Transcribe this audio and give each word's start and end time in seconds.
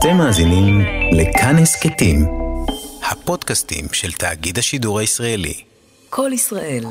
אתם 0.00 0.16
מאזינים 0.16 0.80
לכאן 1.12 1.56
הסכתים, 1.58 2.26
הפודקאסטים 3.10 3.84
של 3.92 4.12
תאגיד 4.12 4.58
השידור 4.58 4.98
הישראלי. 4.98 5.54
כל 6.10 6.30
ישראל, 6.34 6.84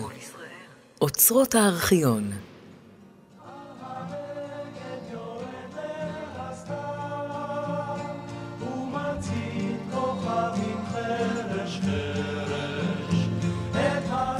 אוצרות 1.02 1.56
הארכיון. 1.56 2.32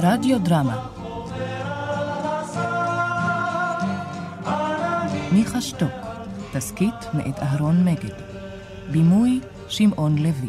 רדיו 0.00 0.38
דרמה 0.38 0.86
מיכה 5.32 5.60
שטוק, 5.60 5.90
תסכית 6.52 6.94
מאת 7.14 7.38
אהרון 7.38 7.84
מגד, 7.84 8.29
בימוי 8.90 9.40
שמעון 9.68 10.18
לוי. 10.18 10.48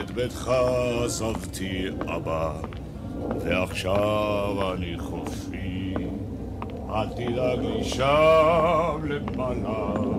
את 0.00 0.10
ביתך 0.10 0.50
עזבתי 1.04 1.88
אבא, 2.16 2.52
ועכשיו 3.40 4.72
אני 4.74 4.98
חופשי. 4.98 5.94
אל 6.90 7.08
תדאג 7.08 7.58
לי 7.60 7.84
שם 7.84 8.98
למעלה, 9.04 10.17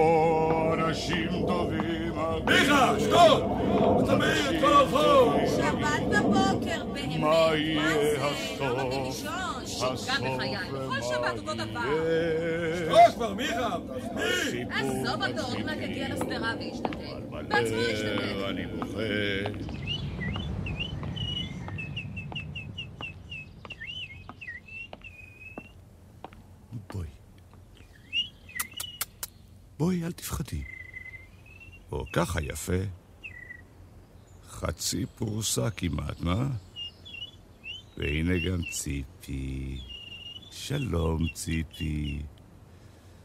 אנשים 0.74 1.28
טובים. 1.46 2.12
מיכה, 2.46 2.94
שתוק! 3.00 3.44
אתה 4.04 4.16
מעיר 4.16 4.50
את 4.50 4.54
כל 4.60 4.72
הרחוב! 4.72 5.34
שבת 5.56 6.02
בבוקר, 6.08 6.84
באמת, 6.92 7.20
מה 7.20 7.50
זה? 7.94 8.26
הסוף? 8.26 8.60
לא 8.60 8.68
נותן 8.68 9.02
לישון, 9.06 9.96
שיגע 9.96 10.14
בחיי, 10.36 10.56
בכל 10.72 11.02
שבת 11.02 11.38
אותו 11.38 11.54
דבר. 11.54 11.80
שתוק 12.76 13.14
כבר, 13.14 13.34
מיכה! 13.34 13.76
תפני! 13.98 14.64
עזוב 14.70 15.22
אותו, 15.22 15.42
עוד 15.46 15.64
מעט 15.64 15.78
יגיע 15.80 16.08
לשדרה 16.08 16.52
וישתתק. 16.58 16.96
בעצמו 17.48 17.76
ישתתק. 17.76 18.22
אני 18.48 18.66
בוכה. 18.66 19.02
בואי. 26.92 27.06
בואי, 29.80 30.04
אל 30.04 30.12
תפחדי. 30.12 30.62
או, 31.92 32.04
ככה 32.12 32.42
יפה. 32.42 32.82
חצי 34.48 35.06
פרוסה 35.06 35.70
כמעט, 35.70 36.20
מה? 36.20 36.48
והנה 37.96 38.38
גם 38.38 38.60
ציפי. 38.70 39.80
שלום, 40.50 41.28
ציפי. 41.34 42.22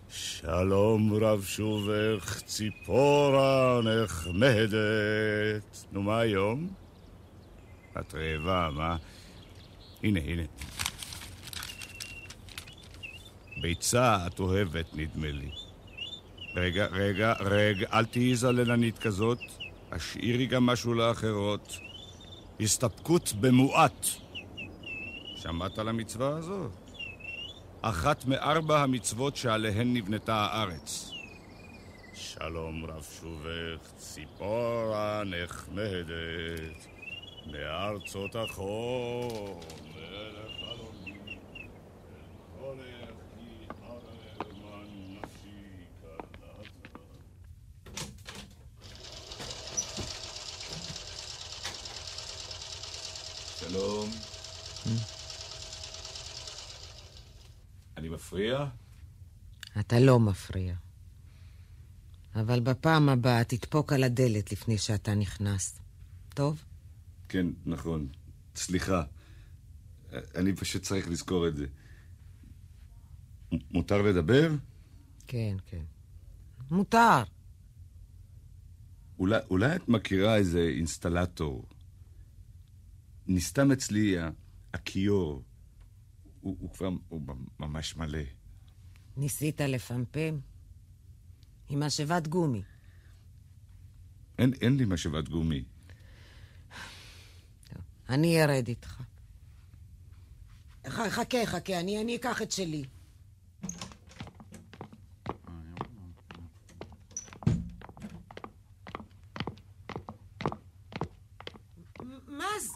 שלום 0.09 1.13
רב 1.13 1.43
שובך, 1.43 2.41
ציפורה 2.45 3.79
נחמדת. 3.83 5.85
נו, 5.91 6.03
מה 6.03 6.19
היום? 6.19 6.67
את 7.99 8.15
רעבה, 8.15 8.69
מה? 8.73 8.97
הנה, 10.03 10.19
הנה. 10.19 10.43
ביצה 13.61 14.27
את 14.27 14.39
אוהבת, 14.39 14.93
נדמה 14.93 15.31
לי. 15.31 15.64
רגע, 16.55 16.85
רגע, 16.91 17.33
רגע, 17.39 17.87
אל 17.93 18.05
תהיי 18.05 18.35
זללנית 18.35 18.99
כזאת. 18.99 19.39
השאירי 19.91 20.45
גם 20.45 20.65
משהו 20.65 20.93
לאחרות. 20.93 21.77
הסתפקות 22.59 23.33
במועט. 23.39 24.05
שמעת 25.35 25.77
על 25.79 25.87
המצווה 25.89 26.29
הזו? 26.37 26.69
אחת 27.81 28.25
מארבע 28.25 28.83
המצוות 28.83 29.35
שעליהן 29.35 29.93
נבנתה 29.93 30.35
הארץ. 30.35 31.11
שלום 32.13 32.85
רב 32.85 33.05
שובך, 33.21 33.91
ציפורה 33.97 35.23
נחמדת, 35.25 36.87
מארצות 37.51 38.35
החור, 38.35 39.61
מלך 39.95 40.51
חלומי, 40.59 41.37
הולך 42.59 43.09
כי 43.37 43.67
ארמן 44.41 44.89
נפשי 45.09 45.85
קלעת. 46.01 46.65
שלום. 53.75 54.09
אני 57.97 58.09
מפריע? 58.09 58.65
אתה 59.79 59.99
לא 59.99 60.19
מפריע. 60.19 60.75
אבל 62.35 62.59
בפעם 62.59 63.09
הבאה 63.09 63.43
תדפוק 63.43 63.93
על 63.93 64.03
הדלת 64.03 64.51
לפני 64.51 64.77
שאתה 64.77 65.15
נכנס. 65.15 65.79
טוב? 66.29 66.63
כן, 67.29 67.47
נכון. 67.65 68.07
סליחה. 68.55 69.03
אני 70.35 70.55
פשוט 70.55 70.83
צריך 70.83 71.09
לזכור 71.09 71.47
את 71.47 71.55
זה. 71.55 71.65
מותר 73.71 74.01
לדבר? 74.01 74.51
כן, 75.27 75.57
כן. 75.65 75.83
מותר. 76.71 77.23
אולי, 79.19 79.39
אולי 79.49 79.75
את 79.75 79.89
מכירה 79.89 80.35
איזה 80.35 80.59
אינסטלטור. 80.59 81.65
נסתם 83.27 83.71
אצלי 83.71 84.15
הכיור. 84.73 85.43
הוא, 86.41 86.57
הוא 86.59 86.69
כבר, 86.73 86.89
הוא 87.09 87.21
ממש 87.59 87.95
מלא. 87.95 88.19
ניסית 89.17 89.61
לפמפם? 89.61 90.39
עם 91.69 91.83
משאבת 91.83 92.27
גומי. 92.27 92.61
אין, 94.39 94.53
אין 94.61 94.77
לי 94.77 94.85
משאבת 94.85 95.29
גומי. 95.29 95.63
אני 98.09 98.43
ארד 98.43 98.67
איתך. 98.67 99.01
ח- 100.87 101.07
חכה, 101.09 101.45
חכה, 101.45 101.79
אני, 101.79 102.01
אני 102.01 102.15
אקח 102.15 102.41
את 102.41 102.51
שלי. 102.51 102.85
מה 112.27 112.49
זה? 112.59 112.73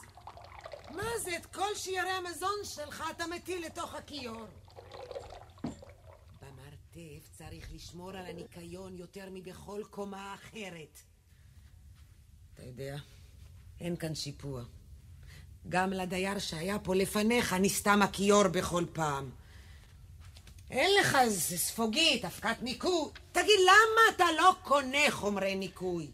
מה 0.96 1.04
זה? 1.24 1.38
את 1.38 1.46
כל 1.46 1.76
שיירי 1.76 2.10
המזון 2.10 2.60
שלך 2.86 3.04
אתה 3.16 3.24
מטיל 3.28 3.66
לתוך 3.66 3.96
הכיור. 3.96 4.46
במרתף 6.42 7.30
צריך 7.38 7.70
לשמור 7.74 8.10
על 8.10 8.26
הניקיון 8.26 8.96
יותר 8.98 9.28
מבכל 9.32 9.82
קומה 9.90 10.36
אחרת. 10.36 11.00
אתה 12.54 12.64
יודע, 12.64 12.98
אין 13.80 13.96
כאן 13.96 14.16
שיפוע. 14.16 14.64
גם 15.70 15.94
לדייר 15.94 16.40
שהיה 16.40 16.80
פה 16.80 16.96
לפניך 16.96 17.54
נסתם 17.54 18.02
הכיור 18.02 18.48
בכל 18.48 18.86
פעם. 18.94 19.30
אין 20.72 20.92
לך 21.02 21.18
איזה 21.22 21.58
ספוגית, 21.58 22.26
אבקת 22.26 22.58
ניקוי. 22.62 23.12
תגיד, 23.32 23.60
למה 23.64 24.16
אתה 24.16 24.26
לא 24.38 24.56
קונה 24.64 25.12
חומרי 25.12 25.56
ניקוי? 25.56 26.08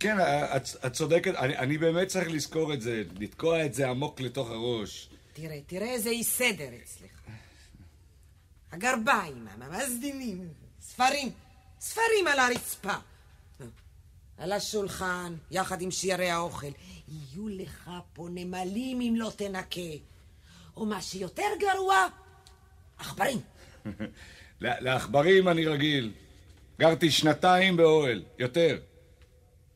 כן, 0.00 0.16
את, 0.56 0.62
את 0.86 0.92
צודקת. 0.92 1.34
אני, 1.34 1.58
אני 1.58 1.78
באמת 1.78 2.08
צריך 2.08 2.28
לזכור 2.28 2.74
את 2.74 2.80
זה, 2.80 3.02
לתקוע 3.18 3.66
את 3.66 3.74
זה 3.74 3.90
עמוק 3.90 4.20
לתוך 4.20 4.50
הראש. 4.50 5.13
תראה, 5.34 5.60
תראה 5.66 5.90
איזה 5.92 6.10
אי 6.10 6.24
סדר 6.24 6.68
אצלך. 6.82 7.10
הגרביים, 8.72 9.48
המזדינים, 9.48 10.48
ספרים, 10.80 11.32
ספרים 11.80 12.26
על 12.32 12.38
הרצפה. 12.38 12.94
על 14.38 14.52
השולחן, 14.52 15.34
יחד 15.50 15.82
עם 15.82 15.90
שיירי 15.90 16.30
האוכל. 16.30 16.66
יהיו 17.08 17.48
לך 17.48 17.90
פה 18.12 18.28
נמלים 18.30 19.00
אם 19.00 19.14
לא 19.16 19.32
תנקה. 19.36 19.80
או 20.76 20.86
מה 20.86 21.02
שיותר 21.02 21.48
גרוע, 21.60 22.06
עכברים. 22.98 23.38
לעכברים 24.60 25.48
אני 25.48 25.66
רגיל. 25.66 26.12
גרתי 26.78 27.10
שנתיים 27.10 27.76
באוהל, 27.76 28.24
יותר. 28.38 28.78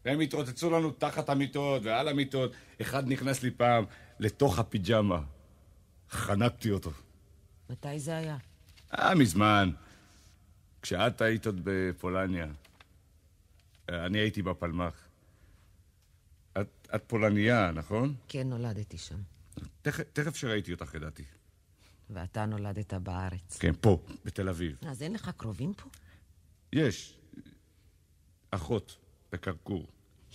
והם 0.05 0.21
התרוצצו 0.21 0.71
לנו 0.71 0.91
תחת 0.91 1.29
המיטות 1.29 1.83
ועל 1.85 2.09
המיטות. 2.09 2.53
אחד 2.81 3.09
נכנס 3.09 3.43
לי 3.43 3.51
פעם 3.51 3.85
לתוך 4.21 4.59
הפיג'מה. 4.59 5.21
חנקתי 6.11 6.71
אותו. 6.71 6.91
מתי 7.71 7.99
זה 7.99 8.17
היה? 8.17 8.37
אה, 8.99 9.15
מזמן. 9.15 9.71
כשאת 10.83 11.21
היית 11.21 11.47
עוד 11.47 11.61
בפולניה. 11.65 12.47
אני 13.89 14.19
הייתי 14.19 14.43
בפלמ"ח. 14.43 15.09
את, 16.61 16.89
את 16.95 17.03
פולניה, 17.07 17.71
נכון? 17.71 18.15
כן, 18.29 18.49
נולדתי 18.49 18.99
שם. 18.99 19.19
תכף, 19.83 20.05
תכף 20.13 20.37
שראיתי 20.37 20.73
אותך 20.73 20.95
ידעתי. 20.95 21.25
ואתה 22.11 22.47
נולדת 22.47 22.95
בארץ. 22.95 23.59
כן, 23.59 23.73
פה, 23.81 24.03
בתל 24.25 24.49
אביב. 24.49 24.77
אז 24.87 25.03
אין 25.03 25.13
לך 25.13 25.31
קרובים 25.37 25.75
פה? 25.75 25.89
יש. 26.73 27.19
אחות, 28.51 28.97
בקרקור. 29.33 29.87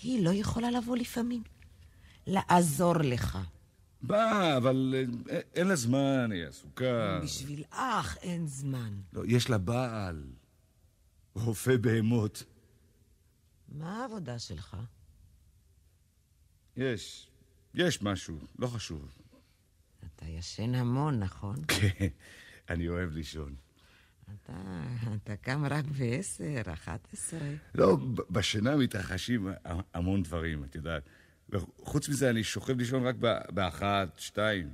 היא 0.02 0.26
לא 0.26 0.30
יכולה 0.34 0.72
לבוא 0.72 0.98
לפעמים. 0.98 1.44
לעזור 2.28 2.98
לך. 2.98 3.38
באה, 4.04 4.58
אבל 4.58 4.96
אה, 5.30 5.40
אין 5.54 5.68
לה 5.68 5.76
זמן, 5.76 6.32
היא 6.32 6.46
עסוקה. 6.46 7.20
בשביל 7.24 7.64
אח 7.70 8.18
אין 8.18 8.48
זמן. 8.48 8.94
לא, 9.14 9.24
יש 9.28 9.50
לה 9.50 9.58
בעל. 9.58 10.26
רופא 11.36 11.78
בהמות. 11.78 12.44
מה 13.70 14.02
העבודה 14.02 14.40
שלך? 14.40 14.78
יש. 16.78 17.30
יש 17.74 18.02
משהו, 18.02 18.40
לא 18.60 18.68
חשוב. 18.68 19.14
אתה 20.16 20.26
ישן 20.26 20.76
המון, 20.76 21.20
נכון? 21.20 21.56
כן, 21.68 22.08
אני 22.70 22.88
אוהב 22.88 23.12
לישון. 23.12 23.56
אתה, 24.44 24.84
אתה 25.16 25.36
קם 25.36 25.66
רק 25.66 25.86
בעשר, 25.86 26.62
אחת 26.74 27.08
עשרה. 27.14 27.50
לא, 27.76 27.96
ב- 27.96 28.22
בשינה 28.30 28.76
מתרחשים 28.76 29.48
המון 29.94 30.24
דברים, 30.24 30.64
את 30.64 30.76
יודעת. 30.76 31.04
וחוץ 31.50 32.10
מזה, 32.10 32.30
אני 32.30 32.44
שוכב 32.44 32.78
לישון 32.78 33.08
רק 33.08 33.16
ב- 33.20 33.52
באחת, 33.52 34.20
שתיים. 34.20 34.70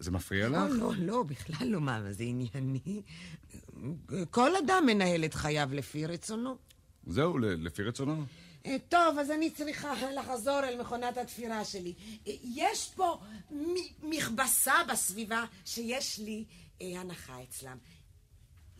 זה 0.00 0.10
מפריע 0.10 0.48
לא, 0.48 0.58
לך? 0.66 0.72
לא, 0.78 0.92
לא, 0.98 1.22
בכלל 1.22 1.68
לא, 1.68 1.80
מה, 1.80 2.12
זה 2.12 2.24
ענייני? 2.24 3.02
כל 4.30 4.56
אדם 4.56 4.82
מנהל 4.86 5.24
את 5.24 5.34
חייו 5.34 5.68
לפי 5.72 6.06
רצונו. 6.06 6.56
זהו, 7.06 7.38
ל- 7.38 7.66
לפי 7.66 7.82
רצונו. 7.82 8.24
אה, 8.66 8.76
טוב, 8.88 9.18
אז 9.18 9.30
אני 9.30 9.50
צריכה 9.50 9.92
לחזור 10.12 10.60
אל 10.64 10.80
מכונת 10.80 11.16
התפירה 11.16 11.64
שלי. 11.64 11.94
אה, 12.26 12.32
יש 12.42 12.92
פה 12.96 13.20
מכבסה 14.02 14.74
בסביבה 14.92 15.44
שיש 15.64 16.18
לי 16.18 16.44
אה, 16.82 17.00
הנחה 17.00 17.42
אצלם. 17.42 17.78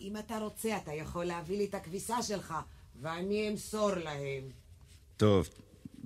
אם 0.01 0.17
אתה 0.17 0.39
רוצה, 0.39 0.77
אתה 0.77 0.93
יכול 0.93 1.25
להביא 1.25 1.59
לי 1.59 1.65
את 1.65 1.75
הכביסה 1.75 2.23
שלך, 2.23 2.55
ואני 3.01 3.49
אמסור 3.49 3.91
להם. 3.95 4.51
טוב, 5.17 5.49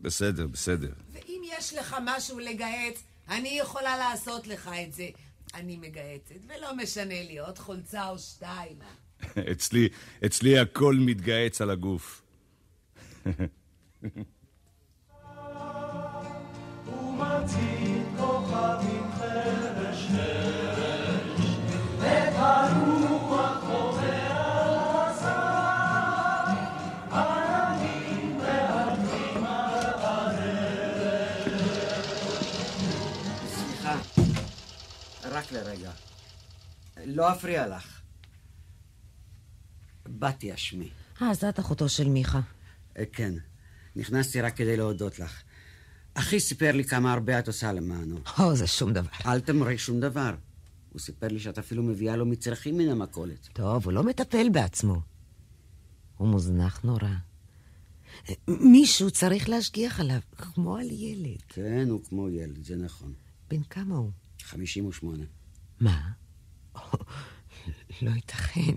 בסדר, 0.03 0.47
בסדר. 0.47 0.93
ואם 1.13 1.43
יש 1.45 1.75
לך 1.75 1.97
משהו 2.05 2.39
לגהץ, 2.39 3.03
אני 3.29 3.49
יכולה 3.49 3.97
לעשות 3.97 4.47
לך 4.47 4.71
את 4.87 4.93
זה. 4.93 5.09
אני 5.55 5.77
מגהצת, 5.77 6.35
ולא 6.47 6.77
משנה 6.77 7.23
לי, 7.23 7.39
עוד 7.39 7.59
חולצה 7.59 8.09
או 8.09 8.19
שתיים. 8.19 8.79
אצלי, 9.53 9.89
אצלי 10.27 10.59
הכל 10.59 10.95
מתגהץ 11.01 11.61
על 11.61 11.71
הגוף. 11.71 12.23
סליחה, 18.49 18.88
לא 37.19 37.33
אפריע 37.33 37.69
לך. 37.69 38.01
בתיה 40.07 40.57
שמי. 40.57 40.89
אה, 41.23 41.31
אז 41.31 41.45
את 41.45 41.61
אחותו 41.61 41.89
של 41.89 42.09
מיכה. 42.09 42.41
אה, 42.99 43.05
כן, 43.13 43.35
נכנסתי 43.97 44.41
רק 44.41 44.57
כדי 44.57 44.77
להודות 44.77 45.19
לך. 45.19 45.43
אחי 46.15 46.41
סיפר 46.41 46.73
לי 46.73 46.85
כמה 46.85 47.13
הרבה 47.13 47.39
את 47.39 47.47
עושה 47.47 47.73
למענו. 47.73 48.17
או, 48.39 48.57
זה 48.57 48.67
שום 48.67 48.93
דבר. 48.93 49.09
אל 49.27 49.41
תמרי 49.41 49.79
שום 49.79 50.01
דבר. 50.01 50.35
הוא 50.93 51.01
סיפר 51.01 51.29
לי 51.29 51.41
שאת 51.41 51.59
אפילו 51.59 51.83
מביאה 51.83 52.17
לו 52.17 52.27
מצרכים 52.27 52.79
מן 52.79 52.89
המכולת. 52.89 53.49
טוב, 53.53 53.85
הוא 53.85 53.93
לא 53.93 54.03
מטפל 54.03 54.49
בעצמו. 54.49 55.01
הוא 56.17 56.29
מוזנח 56.29 56.81
נורא. 56.85 57.15
מישהו 58.49 59.11
צריך 59.11 59.49
להשגיח 59.49 60.01
עליו, 60.01 60.21
כמו 60.37 60.77
על 60.77 60.91
ילד. 60.91 61.43
כן, 61.49 61.87
הוא 61.91 62.01
כמו 62.05 62.29
ילד, 62.29 62.65
זה 62.65 62.77
נכון. 62.77 63.13
בן 63.51 63.63
כמה 63.63 63.97
הוא? 63.97 64.11
58. 64.43 65.25
מה? 65.81 66.11
לא 68.03 68.11
ייתכן. 68.11 68.77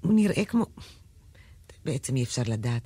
הוא 0.00 0.12
נראה 0.12 0.44
כמו... 0.44 0.66
בעצם 1.84 2.16
אי 2.16 2.22
אפשר 2.22 2.42
לדעת. 2.46 2.82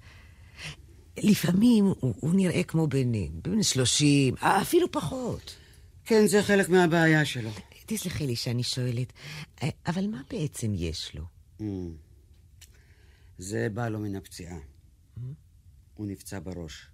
לפעמים 1.16 1.84
הוא, 1.84 2.14
הוא 2.20 2.34
נראה 2.34 2.62
כמו 2.62 2.86
בן, 2.86 3.12
בן 3.42 3.62
30, 3.62 4.34
אפילו 4.38 4.92
פחות. 4.92 5.56
כן, 6.04 6.26
זה 6.26 6.42
חלק 6.42 6.68
מהבעיה 6.68 7.24
שלו. 7.24 7.50
תסלחי 7.86 8.26
לי 8.26 8.36
שאני 8.36 8.62
שואלת, 8.62 9.12
אבל 9.86 10.06
מה 10.06 10.22
בעצם 10.30 10.72
יש 10.74 11.14
לו? 11.14 11.24
Mm. 11.60 11.64
זה 13.38 13.68
בא 13.74 13.88
לו 13.88 13.98
מן 13.98 14.16
הפציעה. 14.16 14.58
הוא 15.94 16.06
נפצע 16.06 16.38
בראש. 16.40 16.86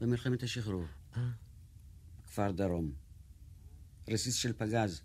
במלחמת 0.00 0.42
השחרור. 0.42 0.84
אה. 1.16 1.22
כפר 2.24 2.50
דרום. 2.50 2.92
רסיס 4.08 4.34
של 4.34 4.52
פגז. 4.52 5.02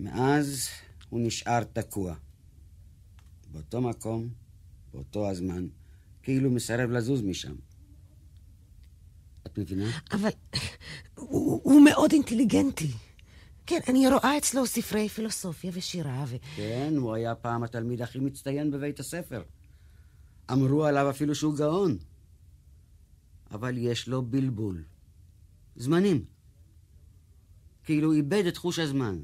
מאז 0.00 0.68
הוא 1.08 1.20
נשאר 1.20 1.64
תקוע. 1.64 2.14
באותו 3.52 3.80
מקום, 3.80 4.28
באותו 4.92 5.30
הזמן, 5.30 5.66
כאילו 6.22 6.50
מסרב 6.50 6.90
לזוז 6.90 7.22
משם. 7.22 7.54
את 9.46 9.58
מבינה? 9.58 9.90
אבל 10.12 10.30
הוא, 11.14 11.60
הוא 11.64 11.84
מאוד 11.84 12.12
אינטליגנטי. 12.12 12.92
כן, 13.66 13.78
אני 13.88 14.08
רואה 14.08 14.38
אצלו 14.38 14.66
ספרי 14.66 15.08
פילוסופיה 15.08 15.70
ושירה 15.74 16.24
ו... 16.28 16.36
כן, 16.56 16.94
הוא 16.96 17.14
היה 17.14 17.34
פעם 17.34 17.62
התלמיד 17.62 18.02
הכי 18.02 18.18
מצטיין 18.18 18.70
בבית 18.70 19.00
הספר. 19.00 19.42
אמרו 20.52 20.84
עליו 20.84 21.10
אפילו 21.10 21.34
שהוא 21.34 21.56
גאון. 21.56 21.98
אבל 23.50 23.78
יש 23.78 24.08
לו 24.08 24.22
בלבול. 24.22 24.84
זמנים. 25.76 26.24
כאילו 27.84 28.12
איבד 28.12 28.46
את 28.46 28.56
חוש 28.56 28.78
הזמן. 28.78 29.18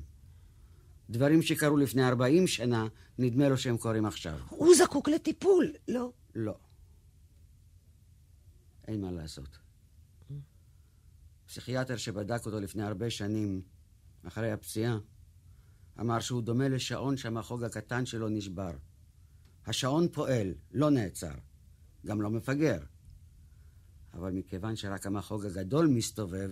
דברים 1.11 1.43
שקרו 1.43 1.77
לפני 1.77 2.09
40 2.09 2.47
שנה, 2.47 2.87
נדמה 3.19 3.49
לו 3.49 3.57
שהם 3.57 3.77
קורים 3.77 4.07
עכשיו. 4.07 4.39
הוא 4.49 4.75
זקוק 4.75 5.09
לטיפול, 5.09 5.73
לא? 5.89 6.13
לא. 6.35 6.59
אין 8.89 9.01
מה 9.01 9.11
לעשות. 9.11 9.59
פסיכיאטר 11.47 11.97
שבדק 11.97 12.47
אותו 12.47 12.61
לפני 12.61 12.83
הרבה 12.83 13.11
שנים, 13.11 13.63
אחרי 14.23 14.53
הפציעה, 14.53 14.99
אמר 16.01 16.21
שהוא 16.21 16.43
דומה 16.43 16.69
לשעון 16.69 17.17
שהמחוג 17.17 17.65
הקטן 17.65 18.07
שלו 18.07 18.29
נשבר. 18.29 18.71
השעון 19.67 20.09
פועל, 20.09 20.55
לא 20.71 20.91
נעצר, 20.91 21.35
גם 22.07 22.23
לא 22.23 22.31
מפגר. 22.31 22.79
אבל 24.15 24.33
מכיוון 24.33 24.77
שרק 24.77 25.07
המחוג 25.07 25.47
הגדול 25.47 25.87
מסתובב, 25.87 26.51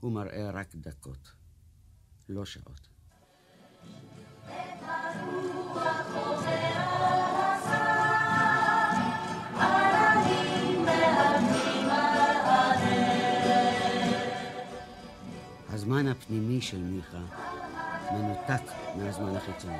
הוא 0.00 0.12
מראה 0.12 0.50
רק 0.50 0.74
דקות, 0.74 1.32
לא 2.28 2.44
שעות. 2.44 2.88
הזמן 15.88 16.06
הפנימי 16.06 16.60
של 16.60 16.78
מיכה 16.78 17.18
מנותק 18.12 18.72
מהזמן 18.96 19.36
החיצוני. 19.36 19.78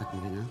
את 0.00 0.14
מבינה? 0.14 0.42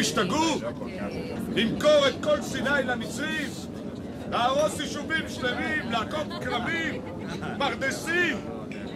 השתגעו? 0.00 0.60
למכור 1.56 2.08
את 2.08 2.14
כל 2.22 2.42
סיני 2.42 2.82
למצרים? 2.86 3.48
להרוס 4.30 4.80
יישובים 4.80 5.28
שלמים? 5.28 5.90
לעקוף 5.90 6.26
כרמים? 6.44 7.02
פרדסים? 7.58 8.36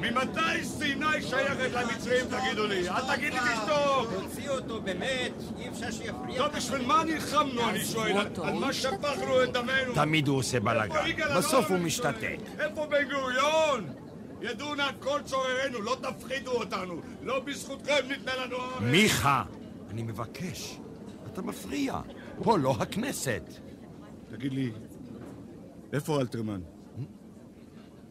ממתי 0.01 0.65
סיני 0.65 1.23
שייכת 1.23 1.71
למצרים, 1.73 2.25
תגידו 2.27 2.67
לי? 2.67 2.89
אל 2.89 3.17
תגיד 3.17 3.33
לי 3.33 3.39
תשתוק! 3.41 4.11
תוציאו 4.23 4.55
אותו 4.55 4.81
באמת, 4.81 5.33
אי 5.59 5.69
אפשר 5.69 5.91
שיפריע. 5.91 6.39
לא, 6.39 6.49
בשביל 6.49 6.87
מה 6.87 7.05
נלחמנו, 7.05 7.69
אני 7.69 7.85
שואל? 7.85 8.17
על- 8.43 8.53
מה 8.55 8.73
שפכנו 8.73 9.43
את 9.43 9.53
דמנו? 9.53 9.95
תמיד 9.95 10.29
הוא 10.29 10.39
עושה 10.39 10.61
בלאגן. 10.61 10.95
בסוף 11.37 11.71
הוא 11.71 11.79
משתתק. 11.79 12.37
איפה 12.59 12.87
בן 12.87 13.05
גוריון? 13.13 13.87
ידעו 14.43 14.75
נא 14.75 14.91
כל 15.01 15.21
צוררינו, 15.25 15.81
לא 15.83 15.97
תפחידו 16.01 16.51
אותנו. 16.51 17.01
לא 17.23 17.41
בזכותכם 17.41 17.95
ניתנה 18.09 18.33
לנו 18.45 18.57
הארץ. 18.57 18.81
מיכה, 18.83 19.43
אני 19.91 20.03
מבקש. 20.03 20.77
אתה 21.35 21.43
מפריע. 21.43 22.01
פה 22.43 22.59
לא 22.59 22.77
הכנסת. 22.81 23.43
תגיד 24.29 24.53
לי, 24.53 24.71
איפה 25.93 26.21
אלתרמן? 26.21 26.61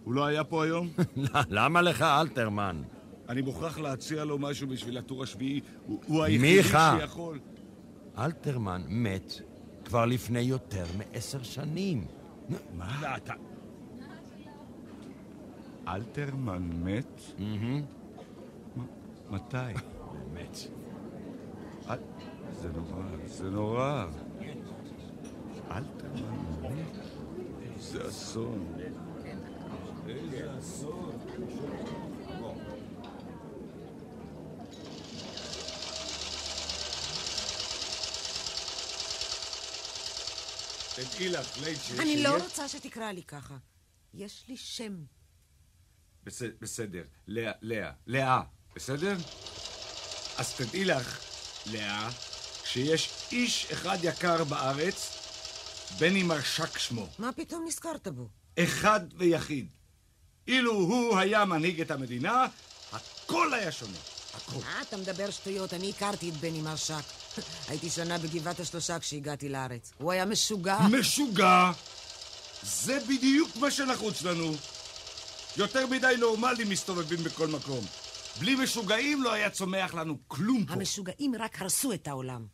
הוא 0.03 0.13
לא 0.13 0.25
היה 0.25 0.43
פה 0.43 0.63
היום? 0.63 0.89
למה 1.49 1.81
לך 1.81 2.01
אלתרמן? 2.01 2.81
אני 3.29 3.41
מוכרח 3.41 3.79
להציע 3.79 4.25
לו 4.25 4.37
משהו 4.37 4.67
בשביל 4.67 4.97
הטור 4.97 5.23
השביעי. 5.23 5.61
הוא, 6.07 6.23
היחידי 6.23 6.57
מיכה. 6.57 6.97
שיכול. 6.99 7.39
אלתרמן 8.17 8.81
מת 8.87 9.33
כבר 9.85 10.05
לפני 10.05 10.39
יותר 10.39 10.85
מעשר 10.97 11.43
שנים. 11.43 12.05
מה? 12.77 13.17
אתה... 13.17 13.33
אלתרמן 15.87 16.69
מת? 16.83 17.21
מתי? 19.31 19.57
באמת. 20.33 20.57
אל- 22.53 22.61
זה 22.61 22.69
נורא, 22.69 23.03
זה 23.27 23.49
נורא. 23.49 24.05
אלתרמן 25.71 26.45
מת? 26.61 26.97
איזה 27.75 28.07
אסון. 28.09 28.75
איזה 30.07 30.47
אני 41.99 42.23
לא 42.23 42.43
רוצה 42.43 42.67
שתקרא 42.67 43.11
לי 43.11 43.23
ככה. 43.23 43.55
יש 44.13 44.43
לי 44.47 44.57
שם. 44.57 45.03
בס- 46.23 46.41
בסדר. 46.61 47.03
לאה, 47.27 47.51
לאה, 47.61 47.91
לאה, 48.07 48.41
בסדר? 48.75 49.15
אז 50.37 50.53
תדעי 50.55 50.85
לך, 50.85 51.19
לאה, 51.65 52.09
שיש 52.65 53.09
איש 53.31 53.67
אחד 53.71 53.97
יקר 54.03 54.43
בארץ, 54.43 55.09
בני 55.99 56.23
מרשק 56.23 56.77
שמו. 56.77 57.07
מה 57.19 57.31
פתאום 57.31 57.65
נזכרת 57.67 58.07
בו? 58.07 58.27
אחד 58.59 58.99
ויחיד. 59.17 59.67
אילו 60.47 60.73
הוא 60.73 61.17
היה 61.17 61.45
מנהיג 61.45 61.81
את 61.81 61.91
המדינה, 61.91 62.45
הכל 62.91 63.53
היה 63.53 63.71
שונה. 63.71 63.97
הכל. 64.33 64.59
אה, 64.65 64.81
אתה 64.81 64.97
מדבר 64.97 65.31
שטויות, 65.31 65.73
אני 65.73 65.89
הכרתי 65.89 66.29
את 66.29 66.37
בני 66.37 66.61
מרשק. 66.61 67.03
הייתי 67.69 67.89
שנה 67.89 68.17
בגבעת 68.17 68.59
השלושה 68.59 68.99
כשהגעתי 68.99 69.49
לארץ. 69.49 69.91
הוא 69.97 70.11
היה 70.11 70.25
משוגע. 70.25 70.77
משוגע! 70.99 71.71
זה 72.63 72.99
בדיוק 73.09 73.55
מה 73.55 73.71
שנחוץ 73.71 74.21
לנו. 74.21 74.55
יותר 75.57 75.87
מדי 75.87 76.15
נורמלים 76.19 76.69
מסתובבים 76.69 77.23
בכל 77.23 77.47
מקום. 77.47 77.85
בלי 78.39 78.55
משוגעים 78.55 79.23
לא 79.23 79.33
היה 79.33 79.49
צומח 79.49 79.93
לנו 79.93 80.17
כלום 80.27 80.65
פה. 80.65 80.73
המשוגעים 80.73 81.35
רק 81.39 81.61
הרסו 81.61 81.93
את 81.93 82.07
העולם. 82.07 82.45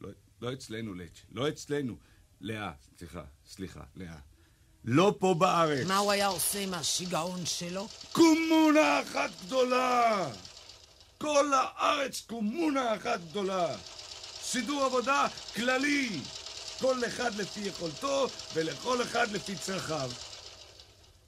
לא, 0.00 0.08
לא 0.42 0.52
אצלנו, 0.52 0.94
לץ', 0.94 1.22
לא 1.30 1.48
אצלנו. 1.48 1.96
לאה, 2.40 2.72
סליחה, 2.98 3.22
סליחה, 3.46 3.80
לאה. 3.94 4.18
לא 4.84 5.14
פה 5.18 5.34
בארץ. 5.38 5.86
מה 5.86 5.96
הוא 5.96 6.12
היה 6.12 6.26
עושה 6.26 6.58
עם 6.58 6.74
השיגעון 6.74 7.46
שלו? 7.46 7.88
קומונה 8.12 9.02
אחת 9.02 9.30
גדולה! 9.46 10.28
כל 11.18 11.46
הארץ 11.54 12.20
קומונה 12.20 12.96
אחת 12.96 13.20
גדולה! 13.30 13.76
סידור 14.42 14.84
עבודה 14.84 15.26
כללי! 15.56 16.20
כל 16.80 17.04
אחד 17.06 17.34
לפי 17.34 17.60
יכולתו 17.60 18.26
ולכל 18.54 19.02
אחד 19.02 19.32
לפי 19.32 19.56
צרכיו. 19.56 20.10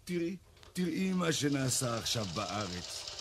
תראי, 0.05 0.37
תראי 0.73 1.13
מה 1.13 1.33
שנעשה 1.33 1.99
עכשיו 1.99 2.25
בארץ. 2.25 3.12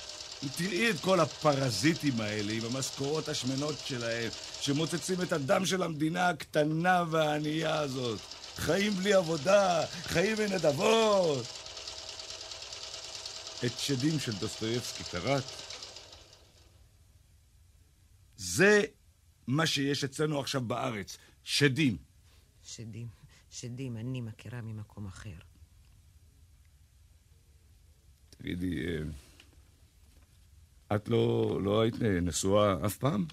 תראי 0.50 0.90
את 0.92 1.00
כל 1.00 1.20
הפרזיטים 1.20 2.22
האלה 2.22 2.54
עם 2.54 2.62
המשכורות 2.66 3.28
השמנות 3.30 3.76
שלהם, 3.86 4.30
שמוצצים 4.62 5.22
את 5.22 5.34
הדם 5.34 5.66
של 5.66 5.84
המדינה 5.84 6.30
הקטנה 6.30 7.04
והענייה 7.10 7.80
הזאת. 7.80 8.20
חיים 8.56 8.92
בלי 8.94 9.14
עבודה, 9.14 9.86
חיים 9.86 10.36
בנדבות. 10.36 11.46
את 13.66 13.80
שדים 13.80 14.20
של 14.20 14.32
דוסטויבסקי 14.32 15.04
קראת? 15.04 15.44
זה 18.38 18.82
מה 19.48 19.66
שיש 19.66 20.04
אצלנו 20.04 20.40
עכשיו 20.40 20.62
בארץ, 20.62 21.18
שדים. 21.44 21.98
שדים, 22.64 23.08
שדים, 23.52 23.98
אני 23.98 24.22
מכירה 24.22 24.62
ממקום 24.62 25.06
אחר. 25.06 25.40
תגידי, 28.30 28.86
אה, 28.88 29.04
את 30.96 31.10
לא, 31.10 31.60
לא 31.64 31.82
היית 31.82 31.96
נשואה 32.02 32.86
אף 32.86 32.98
פעם? 32.98 33.26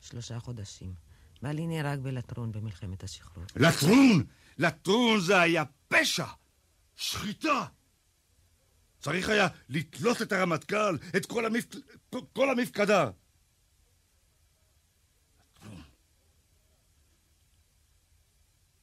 שלושה 0.00 0.40
חודשים. 0.40 0.94
בעלי 1.42 1.66
נהרג 1.66 2.00
בלטרון 2.00 2.52
במלחמת 2.52 3.02
השחרור. 3.04 3.44
לטרון! 3.56 4.24
לטרון 4.58 5.20
זה 5.20 5.40
היה 5.40 5.64
פשע! 5.88 6.26
שחיטה! 6.96 7.66
צריך 8.98 9.28
היה 9.28 9.48
לתלות 9.68 10.22
את 10.22 10.32
הרמטכ"ל, 10.32 10.96
את 11.16 11.26
כל, 11.26 11.46
המפ... 11.46 11.64
כל 12.32 12.50
המפקדה. 12.50 13.10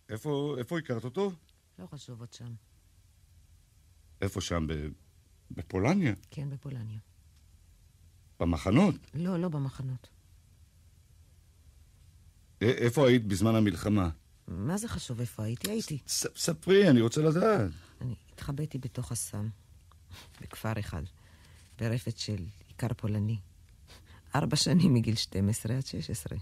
איפה, 0.09 0.55
איפה 0.57 0.79
הכרת 0.79 1.03
אותו? 1.03 1.31
לא 1.79 1.85
חשוב 1.85 2.19
עוד 2.19 2.33
שם. 2.33 2.53
איפה 4.21 4.41
שם? 4.41 4.67
ב... 4.67 4.73
בפולניה? 5.51 6.13
כן, 6.31 6.50
בפולניה. 6.50 7.00
במחנות? 8.41 8.95
לא, 9.13 9.38
לא 9.39 9.50
במחנות. 9.50 10.07
א- 12.63 12.65
איפה 12.65 13.07
היית 13.07 13.25
בזמן 13.25 13.55
המלחמה? 13.55 14.10
מה 14.48 14.77
זה 14.77 14.88
חשוב 14.88 15.19
איפה 15.19 15.43
הייתי? 15.43 15.71
הייתי. 15.71 15.98
ס... 16.07 16.25
ספרי, 16.36 16.89
אני 16.89 17.01
רוצה 17.01 17.21
לדעת. 17.21 17.71
אני 18.01 18.15
התחבאתי 18.33 18.77
בתוך 18.77 19.12
אסם, 19.12 19.48
בכפר 20.41 20.79
אחד, 20.79 21.01
ברפת 21.79 22.17
של 22.17 22.45
עיקר 22.67 22.88
פולני. 22.98 23.38
ארבע 24.36 24.55
שנים 24.55 24.93
מגיל 24.93 25.15
12 25.15 25.75
עד 25.77 25.86
16. 25.86 26.38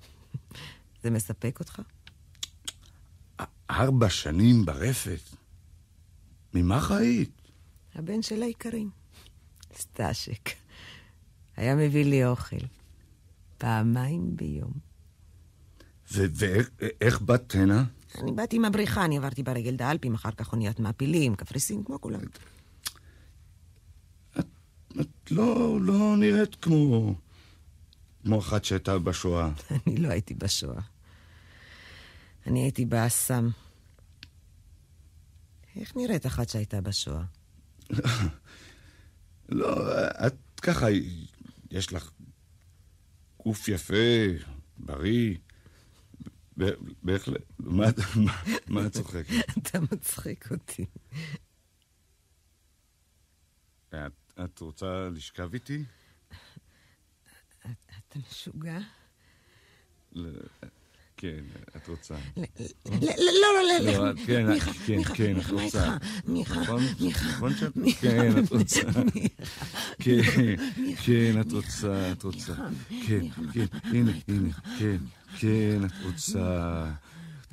זה 1.03 1.09
מספק 1.11 1.59
אותך? 1.59 1.81
ארבע 3.69 4.09
שנים 4.09 4.65
ברפת? 4.65 5.21
ממה 6.53 6.81
חיית? 6.81 7.41
הבן 7.95 8.21
של 8.21 8.41
האיכרים, 8.43 8.89
סטאשק. 9.75 10.49
היה 11.59 11.75
מביא 11.75 12.05
לי 12.05 12.25
אוכל. 12.25 12.65
פעמיים 13.57 14.35
ביום. 14.35 14.71
ואיך 16.11 17.21
באת 17.21 17.55
הנה? 17.55 17.83
אני 18.17 18.31
באתי 18.31 18.55
עם 18.55 18.65
הבריחה, 18.65 19.05
אני 19.05 19.17
עברתי 19.17 19.43
ברגל 19.43 19.75
את 19.75 19.81
האלפים, 19.81 20.13
אחר 20.13 20.31
כך 20.31 20.51
אוניית 20.51 20.79
מעפילים, 20.79 21.35
קפריסין, 21.35 21.83
כמו 21.83 22.01
כולם. 22.01 22.19
את 25.01 25.07
לא, 25.31 25.77
לא 25.81 26.15
נראית 26.17 26.55
כמו... 26.55 27.15
כמו 28.23 28.39
אחת 28.39 28.65
שהייתה 28.65 28.99
בשואה. 28.99 29.49
אני 29.87 29.97
לא 29.97 30.09
הייתי 30.09 30.33
בשואה. 30.33 30.81
אני 32.47 32.59
הייתי 32.59 32.85
באסם. 32.85 33.49
איך 35.75 35.95
נראית 35.95 36.25
אחת 36.25 36.49
שהייתה 36.49 36.81
בשואה? 36.81 37.23
לא, 39.49 39.67
את 40.27 40.59
ככה, 40.61 40.87
יש 41.71 41.93
לך 41.93 42.11
גוף 43.43 43.67
יפה, 43.67 43.93
בריא. 44.77 45.35
בהחלט. 47.03 47.41
מה, 47.59 47.89
את- 47.89 48.93
צוחקת? 48.93 49.25
אתה 49.57 49.79
מצחיק 49.91 50.51
אותי. 50.51 50.85
את, 53.89 53.95
את 54.43 54.59
רוצה 54.59 55.09
לשכב 55.13 55.53
איתי? 55.53 55.83
אתה 57.59 58.19
משוגע? 58.29 58.79
כן, 61.21 61.39
את 61.77 61.87
רוצה. 61.87 62.15
לא, 62.85 62.93
לא, 63.01 63.79
לא, 63.83 64.05
לא, 64.07 64.13
כן, 64.25 64.47
מיכה, 64.47 64.71
כן, 64.73 64.97
מיכה, 64.97 65.15
כן, 65.15 65.31
את 65.31 65.37
מיכה, 65.37 65.53
מה 65.53 65.61
רוצה. 65.63 65.93
איתך? 65.93 66.05
מיכה? 66.27 66.75
מיכה, 66.99 68.01
כן, 68.01 68.43
את 68.43 68.51
רוצה. 68.51 68.81
כן, 69.99 70.21
כן, 71.05 71.41
את 71.41 71.51
רוצה, 71.51 72.11
את 72.11 72.23
רוצה. 72.23 72.53
כן, 73.07 73.25
כן, 73.53 73.65
הנה, 73.83 74.11
הנה, 74.27 74.53
כן, 74.79 74.97
כן, 75.39 75.85
את 75.85 75.91
רוצה. 76.05 76.85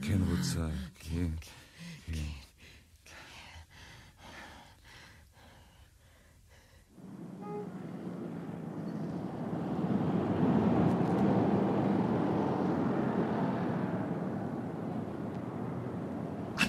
כן, 0.02 0.18
רוצה, 0.30 0.66
כן. 1.00 1.28
כן. 2.12 2.45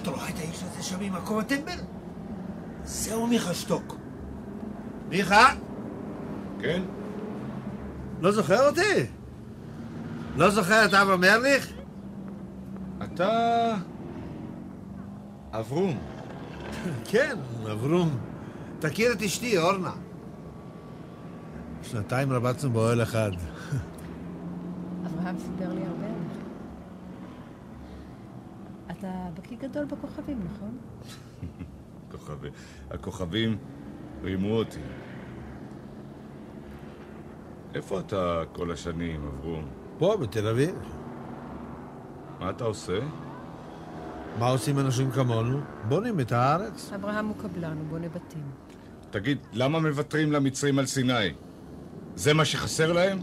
אתה 0.08 0.16
רואה 0.16 0.28
את 0.28 0.38
האיש 0.38 0.62
הזה 0.62 0.82
שם 0.82 1.00
ממקום 1.00 1.38
הטמבל? 1.38 1.78
זהו 2.84 3.26
מיכה 3.26 3.54
שטוק. 3.54 3.96
מיכה? 5.08 5.54
כן? 6.60 6.82
לא 8.20 8.32
זוכר 8.32 8.68
אותי? 8.68 9.06
לא 10.36 10.50
זוכר 10.50 10.84
את 10.84 10.94
אברהם 10.94 11.20
מרליך? 11.20 11.72
אתה... 13.02 13.74
אברום. 15.52 15.98
כן, 17.10 17.36
אברום. 17.72 18.18
תכיר 18.78 19.12
את 19.12 19.22
אשתי, 19.22 19.58
אורנה. 19.58 19.92
שנתיים 21.82 22.32
רבצנו 22.32 22.70
באוהל 22.70 23.02
אחד. 23.02 23.30
אברהם 25.06 25.36
סיפר 25.38 25.72
לי 25.72 25.86
הרבה 25.86 26.06
עליך. 26.06 26.32
אתה 28.90 29.08
בקיא 29.34 29.47
גדול 29.60 29.84
בכוכבים, 29.84 30.40
נכון? 30.54 30.76
כוכבי- 32.12 32.50
הכוכבים 32.90 33.56
רימו 34.22 34.52
אותי. 34.52 34.80
איפה 37.74 38.00
אתה 38.00 38.42
כל 38.52 38.72
השנים, 38.72 39.26
אברום? 39.26 39.68
פה, 39.98 40.16
בתל 40.20 40.46
אביב. 40.48 40.74
מה 42.40 42.50
אתה 42.50 42.64
עושה? 42.64 42.98
מה 44.38 44.46
עושים 44.48 44.78
אנשים 44.78 45.10
כמונו? 45.10 45.60
בונים 45.88 46.20
את 46.20 46.32
הארץ. 46.32 46.92
אברהם 46.94 47.26
הוא 47.26 47.36
קבלן, 47.42 47.76
הוא 47.78 47.86
בונה 47.88 48.08
בתים. 48.08 48.42
תגיד, 49.10 49.38
למה 49.52 49.78
מוותרים 49.80 50.32
למצרים 50.32 50.78
על 50.78 50.86
סיני? 50.86 51.32
זה 52.16 52.34
מה 52.34 52.44
שחסר 52.44 52.92
להם? 52.92 53.18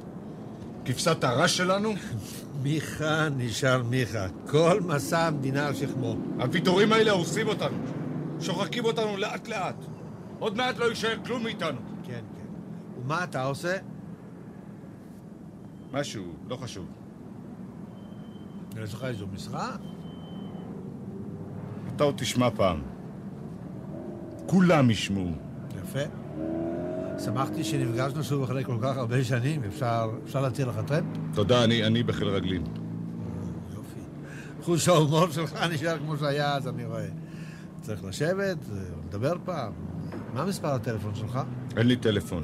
כבשת 0.86 1.24
הרש 1.24 1.58
שלנו? 1.58 1.94
מיכה 2.66 3.30
נשאר 3.38 3.84
מיכה. 3.84 4.28
כל 4.48 4.82
מסע 4.88 5.28
המדינה 5.28 5.68
על 5.68 5.74
שכמו. 5.76 6.16
הוויתורים 6.40 6.94
האלה 6.94 7.12
הורסים 7.12 7.48
אותנו. 7.48 7.78
שוחקים 8.40 8.86
אותנו 8.86 9.18
לאט-לאט. 9.18 9.76
עוד 10.40 10.58
מעט 10.58 10.78
לא 10.78 10.86
יישאר 10.86 11.18
כלום 11.26 11.44
מאיתנו. 11.44 11.78
כן, 12.04 12.22
כן. 12.36 13.02
ומה 13.02 13.24
אתה 13.24 13.44
עושה? 13.44 13.78
משהו, 15.92 16.24
לא 16.48 16.56
חשוב. 16.56 16.86
יש 18.84 18.94
לך 18.94 19.04
איזו 19.04 19.28
משרה? 19.34 19.76
אתה 21.96 22.04
עוד 22.04 22.16
תשמע 22.18 22.50
פעם. 22.56 22.82
כולם 24.46 24.90
ישמעו. 24.90 25.32
יפה. 25.82 26.25
שמחתי 27.20 27.64
שנפגשנו 27.64 28.24
שוב 28.24 28.44
אחרי 28.44 28.64
כל 28.64 28.78
כך 28.82 28.98
הרבה 28.98 29.24
שנים. 29.24 29.64
אפשר, 29.64 30.10
אפשר 30.26 30.42
להציע 30.42 30.66
לך 30.66 30.76
טרמפ? 30.88 31.06
תודה, 31.34 31.64
אני, 31.64 31.86
אני 31.86 32.04
בחיל 32.04 32.28
רגלים. 32.28 32.64
יופי. 33.76 34.00
חוש 34.64 34.88
ההומור 34.88 35.32
שלך 35.32 35.54
נשאר 35.74 35.98
כמו 35.98 36.18
שהיה 36.18 36.56
אז, 36.56 36.68
אני 36.68 36.86
רואה. 36.86 37.08
צריך 37.82 38.04
לשבת, 38.04 38.58
אה, 38.72 38.78
לדבר 39.08 39.34
פעם. 39.46 39.72
מה 40.34 40.46
מספר 40.46 40.68
הטלפון 40.74 41.16
שלך? 41.16 41.40
אין 41.78 41.88
לי 41.88 41.96
טלפון. 41.96 42.44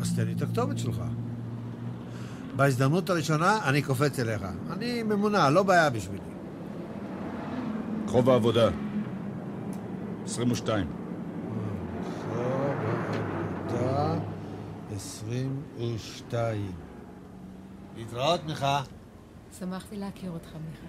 אז 0.00 0.16
תן 0.16 0.26
לי 0.26 0.32
את 0.32 0.42
הכתובת 0.42 0.78
שלך. 0.78 1.02
בהזדמנות 2.56 3.10
הראשונה 3.10 3.58
אני 3.64 3.82
קופץ 3.82 4.18
אליך. 4.18 4.42
אני 4.70 5.02
ממונה, 5.02 5.50
לא 5.50 5.62
בעיה 5.62 5.90
בשבילי. 5.90 6.20
רחוב 8.06 8.30
העבודה. 8.30 8.68
22. 10.24 10.86
עבודה 13.68 14.18
22. 15.00 16.72
להתראות, 17.96 18.44
מיכה. 18.44 18.82
שמחתי 19.58 19.96
להכיר 19.96 20.30
אותך, 20.30 20.48
מיכה. 20.54 20.86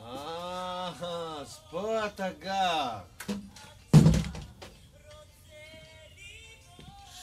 אה, 0.00 0.88
אז 1.40 1.58
פה 1.70 2.06
אתה 2.06 2.28
גר. 2.40 2.98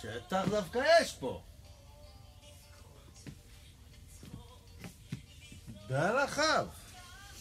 שטח 0.01 0.45
דווקא 0.49 0.81
יש 1.01 1.13
פה. 1.19 1.41
די 5.87 5.93
רחב. 5.93 6.67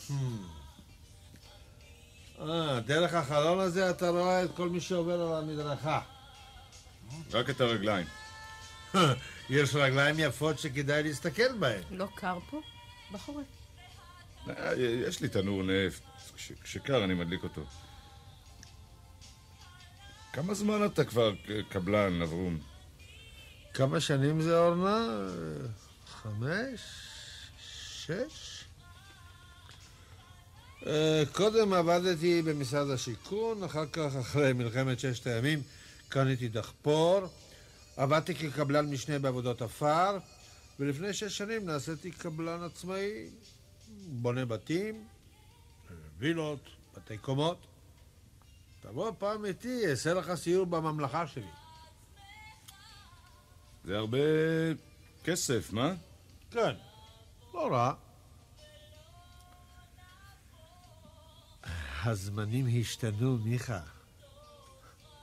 Hmm. 0.09 0.58
אה, 2.41 2.81
דרך 2.81 3.15
החלון 3.15 3.61
הזה 3.61 3.91
אתה 3.91 4.09
רואה 4.09 4.45
את 4.45 4.51
כל 4.57 4.69
מי 4.69 4.81
שעובר 4.81 5.21
על 5.21 5.43
המדרכה. 5.45 6.01
רק 7.33 7.51
את 7.51 7.61
הרגליים. 7.61 8.07
יש 9.51 9.75
רגליים 9.75 10.17
יפות 10.19 10.59
שכדאי 10.59 11.03
להסתכל 11.03 11.53
בהן. 11.59 11.83
לא 11.91 12.09
קר 12.15 12.39
פה? 12.51 12.61
בחורף. 13.13 13.45
אה, 14.49 14.73
יש 14.77 15.21
לי 15.21 15.29
תנור 15.29 15.63
נפט. 15.63 16.03
כש- 16.37 16.53
כשקר 16.63 17.05
אני 17.05 17.15
מדליק 17.15 17.43
אותו. 17.43 17.65
כמה 20.33 20.55
זמן 20.55 20.85
אתה 20.87 21.05
כבר 21.05 21.33
קבלן, 21.69 22.23
אברום? 22.23 22.59
כמה 23.75 24.01
שנים 24.01 24.41
זה, 24.41 24.59
אורנה? 24.59 25.07
חמש? 26.23 26.81
שש? 28.07 28.48
אה, 30.87 31.23
קודם 31.33 31.73
עבדתי 31.73 32.43
במשרד 32.43 32.91
השיכון, 32.91 33.65
אחר 33.65 33.87
כך, 33.87 34.17
אחרי 34.21 34.53
מלחמת 34.53 35.01
ששת 35.01 35.27
הימים, 35.27 35.63
קניתי 36.09 36.49
דחפור, 36.49 37.21
עבדתי 37.97 38.35
כקבלן 38.35 38.91
משנה 38.91 39.19
בעבודות 39.19 39.63
עפר, 39.63 40.19
ולפני 40.81 41.13
שש 41.13 41.39
שנים 41.39 41.67
נעשיתי 41.67 42.11
קבלן 42.11 42.63
עצמאי, 42.63 43.29
בונה 44.07 44.45
בתים, 44.45 45.05
וילות, 46.19 46.61
בתי 46.97 47.19
קומות. 47.19 47.59
תבוא 48.81 49.13
פעם 49.19 49.45
איתי, 49.45 49.91
אעשה 49.91 50.15
לך 50.15 50.35
סיור 50.35 50.67
בממלכה 50.67 51.27
שלי. 51.27 51.51
זה 53.85 53.99
הרבה 53.99 54.19
כסף, 55.25 55.73
מה? 55.73 55.95
כן, 56.51 56.75
לא 57.55 57.69
רע. 57.73 58.08
הזמנים 62.05 62.67
השתנו, 62.81 63.39
מיכה. 63.45 63.79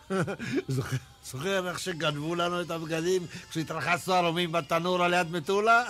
זוכר- 0.68 0.98
זוכר 1.24 1.70
איך 1.70 1.80
שגנבו 1.80 2.36
לנו 2.36 2.62
את 2.62 2.72
הבגדים 2.72 3.22
כשהתרחצנו 3.50 4.14
ערומים 4.14 4.52
בתנור 4.52 5.04
על 5.04 5.14
יד 5.14 5.32
מטולה? 5.32 5.84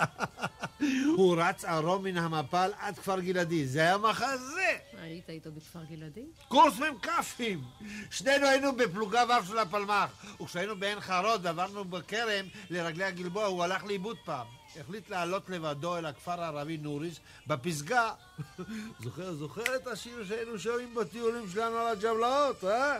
הוא 1.16 1.36
רץ 1.42 1.64
ערום 1.64 2.04
מן 2.04 2.16
המפל 2.16 2.70
עד 2.78 2.98
כפר 2.98 3.20
גלעדי. 3.20 3.66
זה 3.66 3.80
היה 3.80 3.98
מחזה! 3.98 4.76
היית 5.02 5.30
איתו 5.30 5.50
בכפר 5.52 5.84
גלעדי? 5.90 6.24
קורס 6.48 6.74
מ"כים! 6.78 7.62
שנינו 8.10 8.46
היינו 8.46 8.76
בפלוגה 8.76 9.24
ור 9.28 9.44
של 9.48 9.58
הפלמ"ח, 9.58 10.10
וכשהיינו 10.42 10.76
בעין 10.76 11.00
חרוד 11.00 11.40
ועברנו 11.46 11.84
בכרם 11.84 12.46
לרגלי 12.70 13.04
הגלבוע, 13.04 13.44
הוא 13.44 13.64
הלך 13.64 13.84
לאיבוד 13.84 14.16
פעם. 14.24 14.46
החליט 14.80 15.10
לעלות 15.10 15.48
לבדו 15.48 15.96
אל 15.96 16.06
הכפר 16.06 16.42
הערבי 16.42 16.76
נוריס, 16.76 17.20
בפסגה. 17.46 18.12
זוכר, 19.04 19.34
זוכר 19.34 19.76
את 19.76 19.86
השיר 19.86 20.24
שהיינו 20.28 20.58
שומעים 20.58 20.94
בטיולים 20.94 21.48
שלנו 21.48 21.76
על 21.76 21.96
הג'בלאות, 21.96 22.64
אה? 22.64 22.98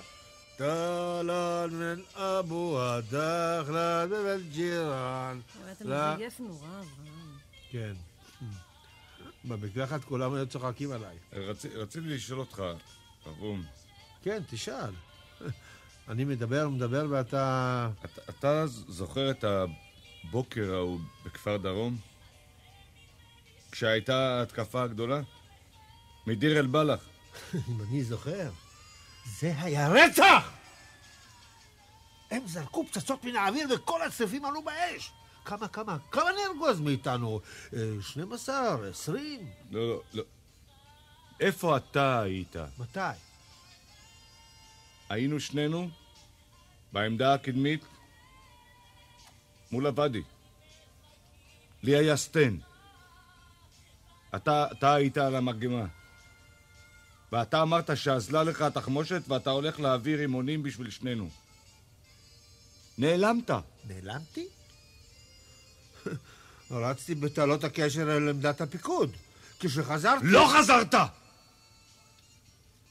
טלאל 0.57 1.71
מן 1.71 2.01
אבו 2.15 2.83
הדחלה 2.83 4.07
בבל 4.07 4.43
ג'ירן. 4.53 5.41
אבל 5.62 5.73
אתה. 5.73 6.15
מזייף 6.15 6.41
נורא, 6.41 6.69
אברהם. 6.69 7.37
כן. 7.71 7.95
במקלחת 9.45 10.05
כולם 10.05 10.35
היו 10.35 10.47
צוחקים 10.47 10.93
עליי. 10.93 11.17
רצי, 11.33 11.69
רציתי 11.69 12.07
לשאול 12.07 12.41
אותך, 12.41 12.62
אברום, 13.27 13.65
כן, 14.23 14.43
תשאל. 14.51 14.91
אני 16.09 16.25
מדבר, 16.25 16.69
מדבר, 16.69 17.07
ואתה... 17.11 17.89
אתה, 18.29 18.67
זוכר 18.67 19.31
את 19.31 19.45
הבוקר 20.29 20.75
ההוא 20.75 21.01
בכפר 21.25 21.57
דרום? 21.57 21.97
כשהייתה 23.73 24.39
ההתקפה 24.39 24.83
הגדולה? 24.83 25.21
מדיר 26.27 26.59
אל 26.59 26.67
בלח. 26.67 27.01
אם 27.69 27.83
אני 27.83 28.05
זוכר, 28.05 28.51
זה 29.25 29.53
היה 29.59 29.89
רצח! 29.89 30.51
הם 32.31 32.43
זרקו 32.47 32.87
פצצות 32.87 33.25
מן 33.25 33.37
האוויר 33.37 33.69
וכל 33.75 34.03
הצריפים 34.03 34.45
עלו 34.45 34.62
באש! 34.62 35.12
כמה, 35.45 35.69
כמה, 35.69 35.97
כמה 36.11 36.31
נהרגו 36.33 36.69
אז 36.69 36.81
מאיתנו? 36.81 37.41
אה, 37.73 37.79
12, 38.01 38.89
20? 38.89 39.51
לא, 39.71 39.89
לא, 39.89 40.03
לא. 40.15 40.23
איפה 41.41 41.77
אתה 41.77 42.21
היית? 42.21 42.57
מתי? 42.79 43.01
היינו 45.09 45.41
שנינו 45.41 45.89
בעמדה 46.93 47.35
הקדמית 47.35 47.85
מול 49.77 49.87
הוואדי. 49.87 50.23
לי 51.83 51.97
היה 51.97 52.17
סטן. 52.17 52.57
אתה, 54.37 54.67
אתה 54.73 54.95
היית 54.95 55.19
על 55.19 55.37
המרגמה. 55.37 55.87
ואתה 57.33 57.62
אמרת 57.62 57.97
שאזלה 57.97 58.43
לך 58.43 58.62
התחמושת 58.62 59.23
ואתה 59.29 59.51
הולך 59.51 59.81
להעביר 59.81 60.19
רימונים 60.19 60.62
בשביל 60.62 60.91
שנינו. 60.91 61.29
נעלמת. 62.99 63.51
נעלמתי? 63.89 64.47
רצתי 66.71 67.15
בתעלות 67.15 67.65
הקשר 67.65 68.17
אל 68.17 68.29
עמדת 68.29 68.61
הפיקוד. 68.61 69.17
כשחזרתי... 69.61 70.27
לא 70.27 70.53
חזרת! 70.59 70.95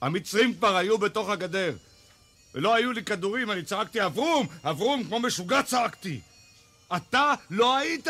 המצרים 0.02 0.54
כבר 0.54 0.76
היו 0.76 0.98
בתוך 0.98 1.30
הגדר. 1.30 1.76
ולא 2.56 2.76
היו 2.76 2.92
לי 2.92 3.04
כדורים, 3.04 3.52
אני 3.52 3.64
צעקתי 3.64 4.06
אברום! 4.06 4.48
אברום! 4.64 5.04
כמו 5.04 5.20
משוגע 5.20 5.64
צעקתי! 5.64 6.22
אתה 6.96 7.34
לא 7.50 7.78
היית! 7.78 8.08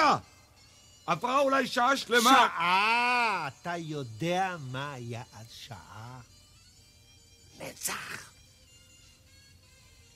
עברה 1.08 1.40
אולי 1.40 1.68
שעה 1.68 1.98
שלמה. 1.98 2.32
שעה! 2.32 3.48
אתה 3.48 3.78
יודע 3.78 4.56
מה 4.72 4.94
היה 4.94 5.24
אז 5.34 5.46
שעה? 5.52 6.20
נצח! 7.60 8.30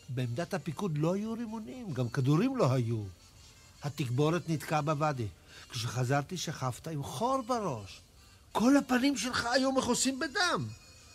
בעמדת 0.10 0.54
הפיקוד 0.54 0.98
לא 0.98 1.14
היו 1.14 1.34
רימונים, 1.34 1.94
גם 1.94 2.10
כדורים 2.10 2.58
לא 2.58 2.74
היו. 2.74 3.04
התגבורת 3.84 4.50
נתקעה 4.50 4.82
בוואדי. 4.82 5.28
כשחזרתי 5.70 6.38
שכבת 6.38 6.88
עם 6.88 7.04
חור 7.04 7.42
בראש. 7.42 8.02
כל 8.52 8.78
הפנים 8.78 9.18
שלך 9.18 9.46
היו 9.46 9.72
מכוסים 9.72 10.20
בדם. 10.20 10.68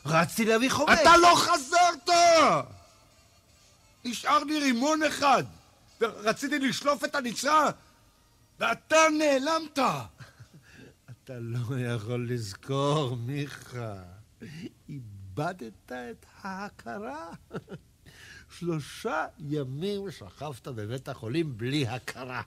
רצתי 0.07 0.45
להביא 0.45 0.71
חומץ. 0.71 0.99
אתה 1.01 1.17
לא 1.17 1.35
חזרת! 1.37 2.09
נשאר 4.05 4.45
לי 4.45 4.59
רימון 4.59 5.03
אחד, 5.03 5.45
ורציתי 6.01 6.59
לשלוף 6.59 7.05
את 7.05 7.15
הנצרה, 7.15 7.71
ואתה 8.61 8.97
נעלמת! 9.19 9.79
אתה 11.11 11.39
לא 11.41 11.79
יכול 11.79 12.29
לזכור, 12.31 13.17
מיכה. 13.17 14.03
איבדת 14.89 15.93
את 15.93 16.27
ההכרה. 16.43 17.33
שלושה 18.59 19.27
ימים 19.39 20.11
שכבת 20.11 20.69
בבית 20.69 21.09
החולים 21.09 21.59
בלי 21.59 21.87
הכרה. 21.87 22.43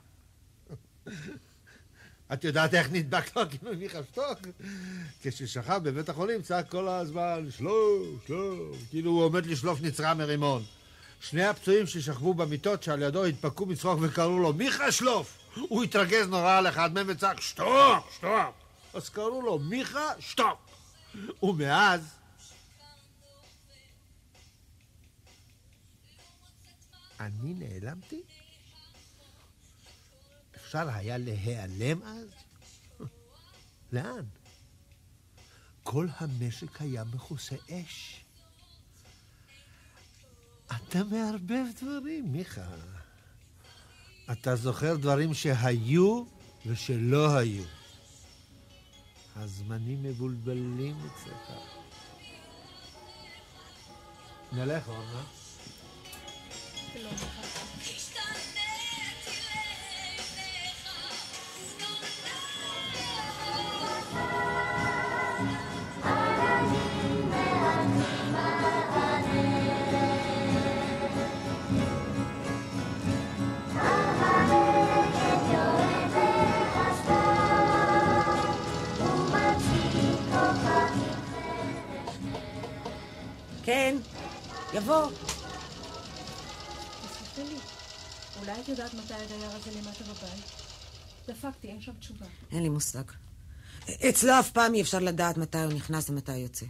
את 2.32 2.44
יודעת 2.44 2.74
איך 2.74 2.88
נדבק 2.92 3.36
לו 3.36 3.42
כאילו 3.50 3.76
מיכה 3.76 3.98
שטוק? 4.02 4.38
כששכב 5.22 5.80
בבית 5.82 6.08
החולים 6.08 6.42
צעק 6.42 6.70
כל 6.70 6.88
הזמן, 6.88 7.46
שלוף, 7.50 8.26
שלוף, 8.26 8.76
כאילו 8.90 9.10
הוא 9.10 9.22
עומד 9.22 9.46
לשלוף 9.46 9.80
נצרה 9.82 10.14
מרימון. 10.14 10.62
שני 11.20 11.44
הפצועים 11.44 11.86
ששכבו 11.86 12.34
במיטות 12.34 12.82
שעל 12.82 13.02
ידו 13.02 13.24
התפקו 13.24 13.66
מצחוק 13.66 13.98
וקראו 14.02 14.38
לו, 14.38 14.52
מיכה 14.52 14.92
שלוף! 14.92 15.38
הוא 15.54 15.84
התרגז 15.84 16.28
נורא 16.28 16.58
על 16.58 16.68
אחד 16.68 16.94
מהם 16.94 17.06
וצעק, 17.08 17.40
שטוק, 17.40 18.10
שטוק! 18.16 18.54
אז 18.94 19.08
קראו 19.08 19.42
לו, 19.42 19.58
מיכה, 19.58 20.12
שטוק! 20.20 20.58
ומאז... 21.42 22.14
אני 27.20 27.54
נעלמתי? 27.54 28.22
אפשר 30.56 30.88
היה 30.88 31.18
להיעלם 31.18 32.02
אז? 32.02 32.28
לאן? 33.92 34.24
כל 35.82 36.06
המשק 36.18 36.80
היה 36.82 37.04
מכוסה 37.04 37.56
אש. 37.70 38.24
אתה 40.76 41.04
מערבב 41.04 41.64
דברים, 41.82 42.32
מיכה. 42.32 42.66
אתה 44.32 44.56
זוכר 44.56 44.96
דברים 44.96 45.34
שהיו 45.34 46.24
ושלא 46.66 47.36
היו. 47.36 47.64
הזמנים 49.36 50.02
מבולבלים 50.02 50.96
אצלך. 51.06 51.58
נלך, 54.52 54.88
אורנה. 54.88 55.22
כן, 83.68 83.96
יבוא. 84.74 85.10
תסלחי 87.06 87.42
לי, 87.42 87.58
אולי 88.40 88.60
את 88.60 88.68
יודעת 88.68 88.94
מתי 88.94 89.14
הדייר 89.14 89.50
הזה 89.50 89.70
למטה 89.70 90.04
בבית? 90.04 90.44
דפקתי, 91.28 91.68
אין 91.68 91.80
שם 91.80 91.92
תשובה. 91.98 92.26
אין 92.50 92.62
לי 92.62 92.68
מושג. 92.68 93.02
אצלו 94.08 94.40
אף 94.40 94.50
פעם 94.50 94.74
אי 94.74 94.82
אפשר 94.82 94.98
לדעת 94.98 95.36
מתי 95.36 95.58
הוא 95.58 95.72
נכנס 95.72 96.10
ומתי 96.10 96.32
הוא 96.32 96.38
יוצא. 96.38 96.66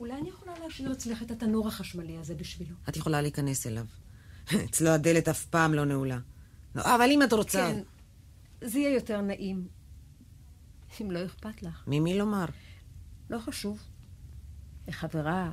אולי 0.00 0.14
אני 0.14 0.28
יכולה 0.28 0.52
להשאיר 0.64 0.92
אצלך 0.92 1.22
את 1.22 1.30
התנור 1.30 1.68
החשמלי 1.68 2.18
הזה 2.18 2.34
בשבילו. 2.34 2.74
את 2.88 2.96
יכולה 2.96 3.20
להיכנס 3.20 3.66
אליו. 3.66 3.86
אצלו 4.64 4.90
הדלת 4.90 5.28
אף 5.28 5.44
פעם 5.44 5.74
לא 5.74 5.84
נעולה. 5.84 6.18
לא, 6.74 6.82
אבל 6.94 7.08
אם 7.10 7.22
את 7.22 7.32
רוצה... 7.32 7.72
כן, 7.72 7.82
זה 8.66 8.78
יהיה 8.78 8.94
יותר 8.94 9.20
נעים. 9.20 9.68
אם 11.00 11.10
לא 11.10 11.26
אכפת 11.26 11.62
לך. 11.62 11.84
ממי 11.86 12.18
לומר? 12.18 12.46
לא 13.30 13.38
חשוב. 13.38 13.78
לחברה. 14.88 15.50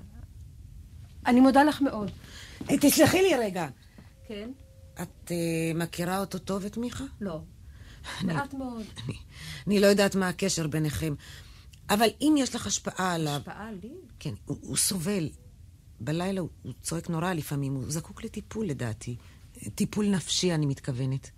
אני 1.25 1.39
מודה 1.39 1.63
לך 1.63 1.81
מאוד. 1.81 2.11
אה, 2.69 2.77
תסלחי 2.81 3.21
לי 3.21 3.35
רגע. 3.39 3.67
כן? 4.27 4.51
את 5.01 5.31
uh, 5.31 5.77
מכירה 5.77 6.19
אותו 6.19 6.39
טוב, 6.39 6.65
את 6.65 6.77
מיכה? 6.77 7.03
לא. 7.21 7.41
מעט 8.23 8.53
מאוד. 8.53 8.85
אני, 9.05 9.13
אני 9.67 9.79
לא 9.79 9.87
יודעת 9.87 10.15
מה 10.15 10.29
הקשר 10.29 10.67
ביניכם, 10.67 11.13
אבל 11.89 12.07
אם 12.21 12.35
יש 12.37 12.55
לך 12.55 12.67
השפעה 12.67 13.13
עליו... 13.13 13.35
השפעה 13.35 13.71
לי? 13.71 13.93
כן, 14.19 14.33
הוא, 14.45 14.57
הוא 14.61 14.77
סובל. 14.77 15.29
בלילה 15.99 16.41
הוא, 16.41 16.49
הוא 16.63 16.73
צועק 16.81 17.09
נורא 17.09 17.33
לפעמים, 17.33 17.73
הוא 17.73 17.83
זקוק 17.87 18.23
לטיפול 18.23 18.65
לדעתי. 18.65 19.15
טיפול 19.75 20.09
נפשי, 20.09 20.53
אני 20.53 20.65
מתכוונת. 20.65 21.31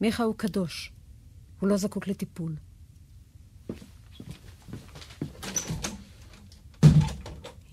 מיכה 0.00 0.22
הוא 0.22 0.34
קדוש. 0.36 0.92
הוא 1.60 1.68
לא 1.68 1.76
זקוק 1.76 2.06
לטיפול. 2.06 2.56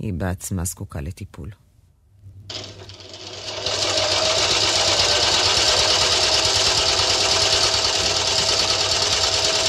היא 0.08 0.14
בעצמה 0.14 0.66
זקוקה 0.66 1.02
לטיפול. 1.02 1.52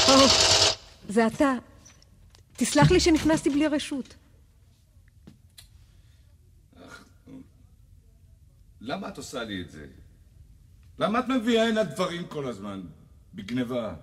או, 0.07 0.13
זה 1.09 1.27
אתה. 1.27 1.53
תסלח 2.53 2.91
לי 2.91 2.99
שנכנסתי 2.99 3.49
בלי 3.49 3.67
רשות. 3.67 4.15
למה 8.81 9.07
את 9.07 9.17
עושה 9.17 9.43
לי 9.43 9.61
את 9.61 9.71
זה? 9.71 9.85
למה 10.99 11.19
את 11.19 11.25
מביאה 11.27 11.67
הנה 11.67 11.83
דברים 11.83 12.27
כל 12.27 12.47
הזמן? 12.47 12.81
בגניבה. 13.33 13.95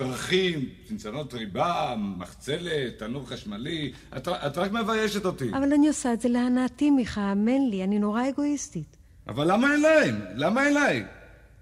פרחים, 0.00 0.68
צנצנות 0.88 1.34
ריבה, 1.34 1.94
מחצלת, 1.98 2.98
תנור 2.98 3.28
חשמלי. 3.28 3.92
את, 4.16 4.28
את 4.28 4.58
רק 4.58 4.72
מביישת 4.72 5.24
אותי. 5.24 5.50
אבל 5.50 5.72
אני 5.72 5.88
עושה 5.88 6.12
את 6.12 6.20
זה 6.20 6.28
להנאתי, 6.28 6.90
מיכה, 6.90 7.20
האמן 7.20 7.68
לי, 7.70 7.84
אני 7.84 7.98
נורא 7.98 8.28
אגואיסטית. 8.28 8.96
אבל 9.28 9.52
למה 9.52 9.74
אליי? 9.74 10.12
למה 10.34 10.68
אליי? 10.68 11.04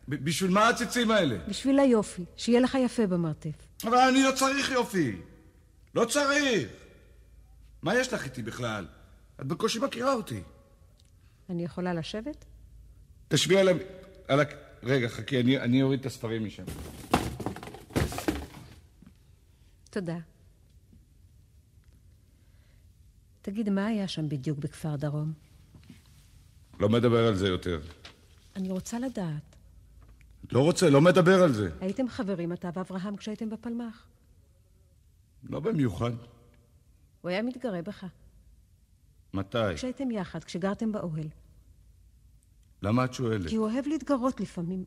בשביל 0.09 0.51
מה 0.51 0.69
הציצים 0.69 1.11
האלה? 1.11 1.37
בשביל 1.49 1.79
היופי, 1.79 2.25
שיהיה 2.37 2.61
לך 2.61 2.75
יפה 2.85 3.07
במרתף. 3.07 3.85
אבל 3.85 3.99
אני 3.99 4.23
לא 4.23 4.31
צריך 4.33 4.71
יופי. 4.71 5.17
לא 5.95 6.05
צריך. 6.05 6.69
מה 7.83 7.95
יש 7.95 8.13
לך 8.13 8.25
איתי 8.25 8.43
בכלל? 8.43 8.87
את 9.41 9.47
בקושי 9.47 9.79
מכירה 9.79 10.13
אותי. 10.13 10.41
אני 11.51 11.65
יכולה 11.65 11.95
לשבת? 11.95 12.45
תשבי 13.29 13.59
על 13.59 13.69
ה... 13.69 13.73
על 14.29 14.41
ה... 14.41 14.45
רגע, 14.83 15.09
חכי, 15.09 15.41
אני, 15.41 15.59
אני 15.59 15.83
אוריד 15.83 16.01
את 16.01 16.07
הספרים 16.07 16.45
משם. 16.45 16.65
תודה. 20.01 20.19
תגיד, 23.43 23.69
מה 23.71 23.87
היה 23.87 24.09
שם 24.09 24.29
בדיוק 24.29 24.59
בכפר 24.59 24.97
דרום? 24.97 25.33
לא 26.81 26.89
מדבר 26.89 27.29
על 27.29 27.35
זה 27.35 27.49
יותר. 27.49 27.81
אני 28.57 28.71
רוצה 28.71 28.99
לדעת. 28.99 29.57
לא 30.53 30.61
רוצה, 30.61 30.91
לא 30.91 31.01
מדבר 31.01 31.43
על 31.43 31.53
זה. 31.53 31.71
הייתם 31.81 32.09
חברים, 32.09 32.53
אתה 32.53 32.71
ואברהם, 32.75 33.17
כשהייתם 33.17 33.51
בפלמ"ח? 33.51 34.07
לא 35.43 35.61
במיוחד. 35.61 36.13
הוא 37.21 37.29
היה 37.31 37.43
מתגרה 37.43 37.83
בך. 37.83 38.07
מתי? 39.35 39.75
כשהייתם 39.75 40.11
יחד, 40.11 40.45
כשגרתם 40.45 40.93
באוהל. 40.93 41.29
למה 42.83 43.05
את 43.05 43.15
שואלת? 43.15 43.49
כי 43.49 43.57
הוא 43.57 43.71
אוהב 43.71 43.87
להתגרות 43.87 44.41
לפעמים. 44.41 44.85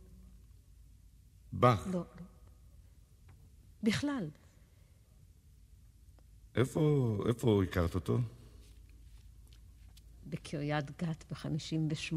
בך. 1.54 1.88
לא, 1.94 2.00
לא. 2.00 2.06
בכלל. 3.84 4.30
איפה, 6.56 7.18
איפה 7.28 7.64
הכרת 7.64 7.96
אותו? 7.96 8.20
בקריית 10.28 11.02
גת 11.02 11.26
ב-58. 11.32 12.16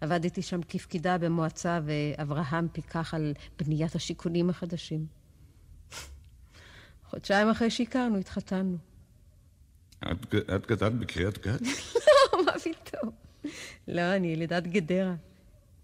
עבדתי 0.00 0.42
שם 0.42 0.60
כפקידה 0.68 1.18
במועצה, 1.18 1.80
ואברהם 1.84 2.68
פיקח 2.68 3.14
על 3.14 3.34
בניית 3.58 3.94
השיכונים 3.94 4.50
החדשים. 4.50 5.06
חודשיים 7.04 7.48
אחרי 7.48 7.70
שהכרנו, 7.70 8.18
התחתנו. 8.18 8.76
את, 9.98 10.34
את 10.56 10.66
גדלת 10.66 10.92
בקריית 10.98 11.38
גת? 11.38 11.60
לא, 12.32 12.44
מה 12.44 12.52
פתאום? 12.52 13.10
לא, 13.88 14.16
אני 14.16 14.32
ילידת 14.32 14.66
גדרה. 14.66 15.14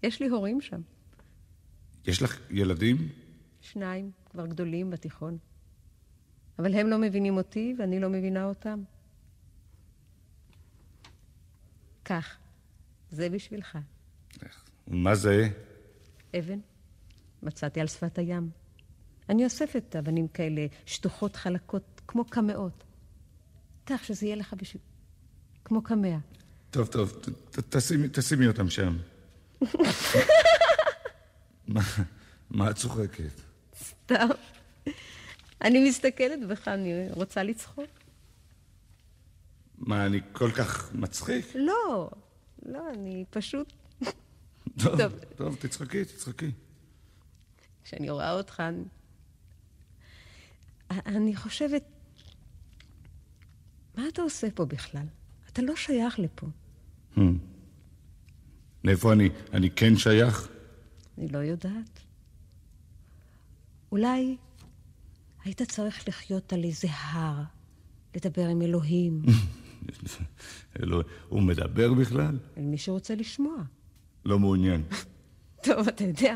יש 0.03 0.21
לי 0.21 0.27
הורים 0.27 0.61
שם. 0.61 0.81
יש 2.05 2.21
לך 2.21 2.39
ילדים? 2.49 3.09
שניים, 3.61 4.11
כבר 4.29 4.45
גדולים 4.45 4.89
בתיכון. 4.89 5.37
אבל 6.59 6.73
הם 6.75 6.87
לא 6.87 6.97
מבינים 6.97 7.37
אותי 7.37 7.75
ואני 7.79 7.99
לא 7.99 8.09
מבינה 8.09 8.45
אותם. 8.45 8.83
קח, 12.03 12.37
זה 13.11 13.29
בשבילך. 13.29 13.77
מה 14.87 15.15
זה? 15.15 15.47
אבן, 16.39 16.59
מצאתי 17.43 17.81
על 17.81 17.87
שפת 17.87 18.17
הים. 18.17 18.49
אני 19.29 19.43
אוספת 19.45 19.95
אבנים 19.99 20.27
כאלה 20.27 20.65
שטוחות 20.85 21.35
חלקות, 21.35 22.01
כמו 22.07 22.25
קמעות. 22.25 22.83
קח, 23.85 24.03
שזה 24.03 24.25
יהיה 24.25 24.35
לך 24.35 24.53
בשביל... 24.57 24.81
כמו 25.65 25.81
קמע. 25.83 26.17
טוב, 26.71 26.87
טוב, 26.87 27.21
תשימי- 27.69 28.47
אותם 28.47 28.69
שם. 28.69 28.97
מה- 31.67 31.81
מה 32.49 32.69
את 32.69 32.75
צוחקת? 32.75 33.41
סתם. 33.83 34.27
אני 35.61 35.89
מסתכלת 35.89 36.47
בך, 36.47 36.67
אני 36.67 37.11
רוצה 37.11 37.43
לצחוק. 37.43 37.89
מה, 39.77 40.05
אני 40.05 40.19
כל 40.31 40.51
כך 40.51 40.93
מצחיק? 40.93 41.45
לא, 41.55 42.09
לא, 42.65 42.89
אני 42.93 43.25
פשוט... 43.29 43.73
טוב, 44.83 44.97
טוב. 44.97 45.13
טוב, 45.35 45.55
תצחקי, 45.55 46.05
תצחקי. 46.05 46.51
כשאני 47.83 48.09
רואה 48.09 48.31
אותך, 48.31 48.59
אני... 48.59 48.83
אני 50.91 51.35
חושבת, 51.35 51.83
מה 53.95 54.07
אתה 54.07 54.21
עושה 54.21 54.47
פה 54.51 54.65
בכלל? 54.65 55.05
אתה 55.53 55.61
לא 55.61 55.75
שייך 55.75 56.19
לפה. 56.19 56.47
Hmm. 57.15 57.19
לאיפה 58.83 59.13
אני? 59.13 59.29
אני 59.53 59.69
כן 59.69 59.97
שייך? 59.97 60.49
אני 61.17 61.27
לא 61.27 61.37
יודעת. 61.37 61.99
אולי 63.91 64.37
היית 65.43 65.61
צריך 65.61 66.07
לחיות 66.07 66.53
על 66.53 66.63
איזה 66.63 66.87
הר, 66.91 67.43
לדבר 68.15 68.47
עם 68.47 68.61
אלוהים, 68.61 69.21
אלוהים, 70.79 71.07
הוא 71.29 71.41
מדבר 71.41 71.93
בכלל? 71.93 72.39
אל 72.57 72.63
מי 72.63 72.77
שרוצה 72.77 73.15
לשמוע. 73.15 73.55
לא 74.25 74.39
מעוניין. 74.39 74.83
טוב, 75.65 75.87
אתה 75.87 76.03
יודע. 76.03 76.35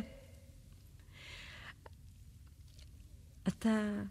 אתה 3.48 4.02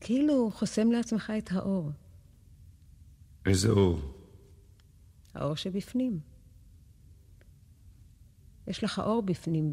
כאילו 0.00 0.50
חוסם 0.50 0.92
לעצמך 0.92 1.32
את 1.38 1.52
האור, 1.52 1.90
איזה 3.46 3.68
אור. 3.68 4.00
האור 5.34 5.56
שבפנים. 5.56 6.20
יש 8.66 8.84
לך 8.84 8.98
אור 8.98 9.22
בפנים, 9.22 9.72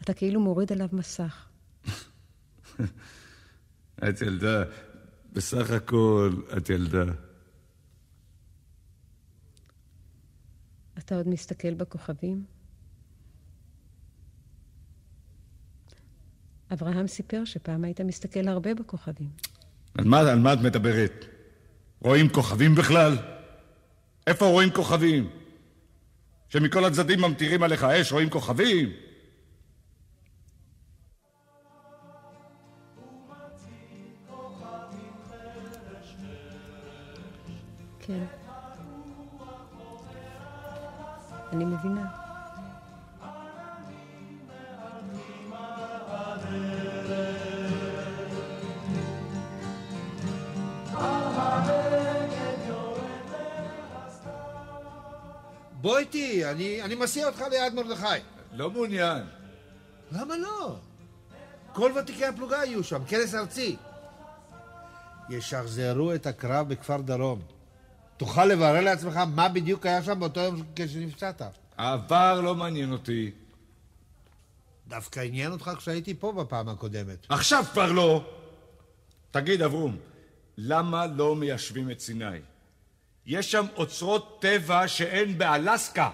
ואתה 0.00 0.14
כאילו 0.14 0.40
מוריד 0.40 0.72
עליו 0.72 0.88
מסך. 0.92 1.48
את 4.08 4.22
ילדה, 4.22 4.64
בסך 5.32 5.70
הכל 5.70 6.30
את 6.56 6.70
ילדה. 6.70 7.04
אתה 10.98 11.16
עוד 11.16 11.28
מסתכל 11.28 11.74
בכוכבים? 11.74 12.44
אברהם 16.72 17.06
סיפר 17.06 17.44
שפעם 17.44 17.84
היית 17.84 18.00
מסתכל 18.00 18.48
הרבה 18.48 18.74
בכוכבים. 18.74 19.28
על 19.98 20.04
מה, 20.04 20.20
על 20.20 20.38
מה 20.38 20.52
את 20.52 20.58
מדברת? 20.58 21.24
רואים 22.00 22.28
כוכבים 22.28 22.74
בכלל? 22.74 23.16
איפה 24.26 24.46
רואים 24.46 24.70
כוכבים? 24.70 25.30
שמכל 26.48 26.84
הצדדים 26.84 27.20
ממטירים 27.20 27.62
עליך 27.62 27.84
אש, 27.84 28.12
רואים 28.12 28.30
כוכבים? 28.30 28.88
כן. 38.10 38.24
אני 41.52 41.64
מבינה. 41.64 42.06
בוא 55.72 55.98
איתי, 55.98 56.44
אני, 56.50 56.82
אני 56.82 56.94
מסיע 56.94 57.26
אותך 57.26 57.40
ליד 57.50 57.74
מרדכי. 57.74 58.06
לא 58.52 58.70
מעוניין. 58.70 59.22
למה 60.12 60.36
לא? 60.36 60.76
כל 61.72 61.92
ותיקי 61.96 62.24
הפלוגה 62.24 62.56
יהיו 62.56 62.84
שם, 62.84 63.04
כנס 63.04 63.34
ארצי. 63.34 63.76
ישחזרו 65.28 66.14
את 66.14 66.26
הקרב 66.26 66.68
בכפר 66.68 67.00
דרום. 67.00 67.59
תוכל 68.20 68.44
לברר 68.44 68.80
לעצמך 68.80 69.16
מה 69.16 69.48
בדיוק 69.48 69.86
היה 69.86 70.02
שם 70.02 70.20
באותו 70.20 70.40
יום 70.40 70.62
כשנפצעת. 70.76 71.42
העבר 71.76 72.40
לא 72.40 72.54
מעניין 72.54 72.92
אותי. 72.92 73.30
דווקא 74.88 75.20
עניין 75.20 75.52
אותך 75.52 75.70
כשהייתי 75.78 76.14
פה 76.14 76.32
בפעם 76.32 76.68
הקודמת. 76.68 77.26
עכשיו 77.28 77.64
כבר 77.72 77.92
לא. 77.92 78.30
תגיד, 79.30 79.62
אברום, 79.62 79.96
למה 80.56 81.06
לא 81.06 81.36
מיישבים 81.36 81.90
את 81.90 82.00
סיני? 82.00 82.38
יש 83.26 83.52
שם 83.52 83.66
אוצרות 83.76 84.38
טבע 84.40 84.88
שאין 84.88 85.38
באלסקה. 85.38 86.10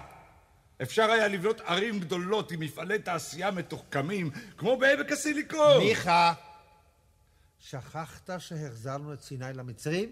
אפשר 0.81 1.03
היה 1.03 1.27
לבנות 1.27 1.61
ערים 1.61 1.99
גדולות 1.99 2.51
עם 2.51 2.59
מפעלי 2.59 2.99
תעשייה 2.99 3.51
מתוחכמים, 3.51 4.29
כמו 4.57 4.77
בעמק 4.77 5.11
הסיליקון. 5.11 5.77
מיכה, 5.83 6.33
שכחת 7.59 8.29
שהחזרנו 8.39 9.13
את 9.13 9.21
סיני 9.21 9.53
למצרים? 9.53 10.09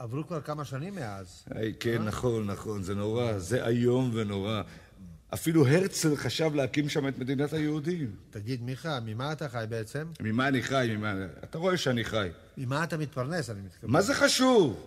עברו 0.00 0.26
כבר 0.26 0.40
כמה 0.40 0.64
שנים 0.64 0.94
מאז. 0.94 1.44
היי, 1.50 1.74
כן, 1.80 2.02
נכון, 2.02 2.46
נכון, 2.46 2.82
זה 2.82 2.94
נורא, 2.94 3.38
זה 3.38 3.66
איום 3.66 4.10
ונורא. 4.14 4.62
אפילו 5.34 5.66
הרצל 5.66 6.16
חשב 6.16 6.54
להקים 6.54 6.88
שם 6.88 7.08
את 7.08 7.18
מדינת 7.18 7.52
היהודים. 7.52 8.16
תגיד, 8.30 8.62
מיכה, 8.62 8.98
ממה 9.00 9.32
אתה 9.32 9.48
חי 9.48 9.64
בעצם? 9.68 10.06
ממה 10.20 10.48
אני 10.48 10.62
חי? 10.62 10.90
ממה... 10.96 11.14
אתה 11.44 11.58
רואה 11.58 11.76
שאני 11.76 12.04
חי. 12.04 12.28
ממה 12.56 12.84
אתה 12.84 12.96
מתפרנס, 12.96 13.50
אני 13.50 13.60
מתכוון. 13.60 13.90
מה 13.90 14.02
זה 14.02 14.14
חשוב? 14.14 14.86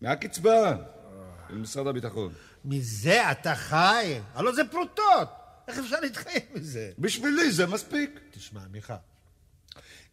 מהקצבה 0.00 0.76
של 1.48 1.58
משרד 1.58 1.86
הביטחון. 1.86 2.32
מזה 2.64 3.30
אתה 3.30 3.54
חי? 3.54 4.20
הלוא 4.34 4.52
זה 4.54 4.62
פרוטות! 4.70 5.28
איך 5.68 5.78
אפשר 5.78 6.00
להתחייב 6.00 6.42
מזה? 6.54 6.92
בשבילי 6.98 7.52
זה 7.52 7.66
מספיק. 7.66 8.20
תשמע, 8.30 8.60
מיכה, 8.70 8.96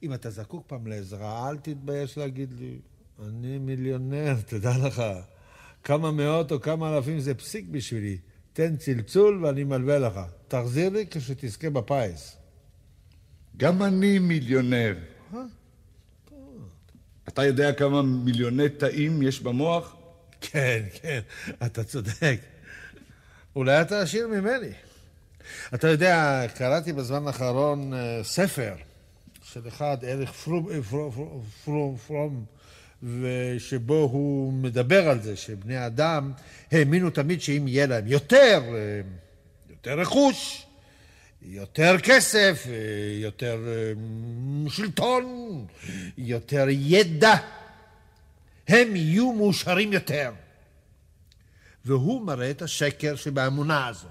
אם 0.04 0.14
אתה 0.14 0.30
זקוק 0.30 0.64
פעם 0.68 0.88
לעזרה, 0.88 1.50
אל 1.50 1.58
תתבייש 1.58 2.18
להגיד 2.18 2.54
לי. 2.54 2.80
אני 3.28 3.58
מיליונר, 3.58 4.36
תדע 4.50 4.72
לך. 4.88 5.04
כמה 5.84 6.12
מאות 6.12 6.52
או 6.52 6.62
כמה 6.62 6.98
אלפים 6.98 7.20
זה 7.20 7.34
פסיק 7.34 7.66
בשבילי. 7.72 8.18
תן 8.54 8.78
צלצול 8.78 9.46
ואני 9.46 9.64
מלווה 9.64 10.00
לך. 10.00 10.20
תחזיר 10.48 10.90
לי 10.90 11.06
כשתזכה 11.12 11.70
בפיס. 11.70 12.38
גם 13.58 13.84
אני 13.84 14.20
מיליונר. 14.20 14.96
אתה 17.28 17.46
יודע 17.46 17.74
כמה 17.74 18.02
מיליוני 18.02 18.70
תאים 18.70 19.22
יש 19.22 19.42
במוח? 19.42 19.96
כן, 20.42 20.84
כן, 21.02 21.20
אתה 21.66 21.84
צודק. 21.84 22.40
אולי 23.56 23.82
אתה 23.82 24.02
עשיר 24.02 24.28
ממני. 24.28 24.74
אתה 25.74 25.88
יודע, 25.88 26.46
קראתי 26.56 26.94
בזמן 26.94 27.28
האחרון 27.28 27.94
אה, 27.94 28.24
ספר 28.24 28.74
של 29.44 29.68
אחד, 29.68 29.98
אריך 30.04 30.32
פרום, 30.32 30.70
אה, 30.70 30.84
פרום, 30.84 31.12
פרום, 31.12 31.44
פרום, 31.64 31.98
פרום, 31.98 32.46
ושבו 33.04 34.10
הוא 34.12 34.54
מדבר 34.54 35.10
על 35.10 35.22
זה 35.22 35.36
שבני 35.36 35.86
אדם 35.86 36.32
האמינו 36.72 37.10
תמיד 37.10 37.42
שאם 37.42 37.68
יהיה 37.68 37.86
להם 37.86 38.08
יותר, 38.08 38.62
אה, 38.68 39.02
יותר 39.70 40.00
רכוש, 40.00 40.66
יותר 41.42 41.96
כסף, 42.04 42.66
אה, 42.68 42.74
יותר 43.22 43.60
אה, 43.68 43.94
שלטון, 44.70 45.66
יותר 46.18 46.66
ידע, 46.70 47.36
הם 48.68 48.96
יהיו 48.96 49.34
מאושרים 49.34 49.94
יותר. 49.94 50.32
והוא 51.86 52.22
מראה 52.22 52.52
את 52.52 52.62
השקר 52.62 53.16
שבאמונה 53.16 53.88
הזו. 53.88 54.08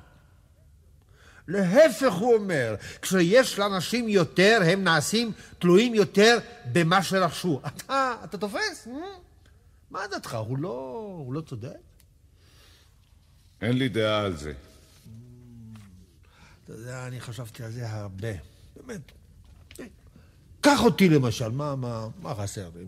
להפך 1.49 2.13
הוא 2.13 2.35
אומר, 2.35 2.75
כשיש 3.03 3.59
לאנשים 3.59 4.09
יותר, 4.09 4.61
הם 4.67 4.85
נעשים 4.85 5.33
תלויים 5.59 5.95
יותר 5.95 6.39
במה 6.73 7.03
שרכשו. 7.03 7.61
אתה, 7.67 8.15
אתה 8.25 8.39
תופס? 8.39 8.89
מה 9.91 10.01
דעתך? 10.11 10.35
הוא 10.35 10.59
לא, 10.59 11.05
הוא 11.27 11.35
לא 11.35 11.41
צודק? 11.41 11.69
אין 13.63 13.79
לי 13.79 13.89
דעה 13.89 14.21
על 14.21 14.37
זה. 14.37 14.53
אתה 16.65 16.73
יודע, 16.73 17.07
אני 17.07 17.21
חשבתי 17.21 17.63
על 17.65 17.71
זה 17.71 17.91
הרבה. 17.91 18.33
באמת. 18.77 19.13
קח 20.61 20.81
אותי 20.85 21.09
למשל, 21.09 21.49
מה, 21.49 21.77
מה, 21.77 22.09
מה 22.23 22.35
חסר 22.35 22.71
לי? 22.75 22.85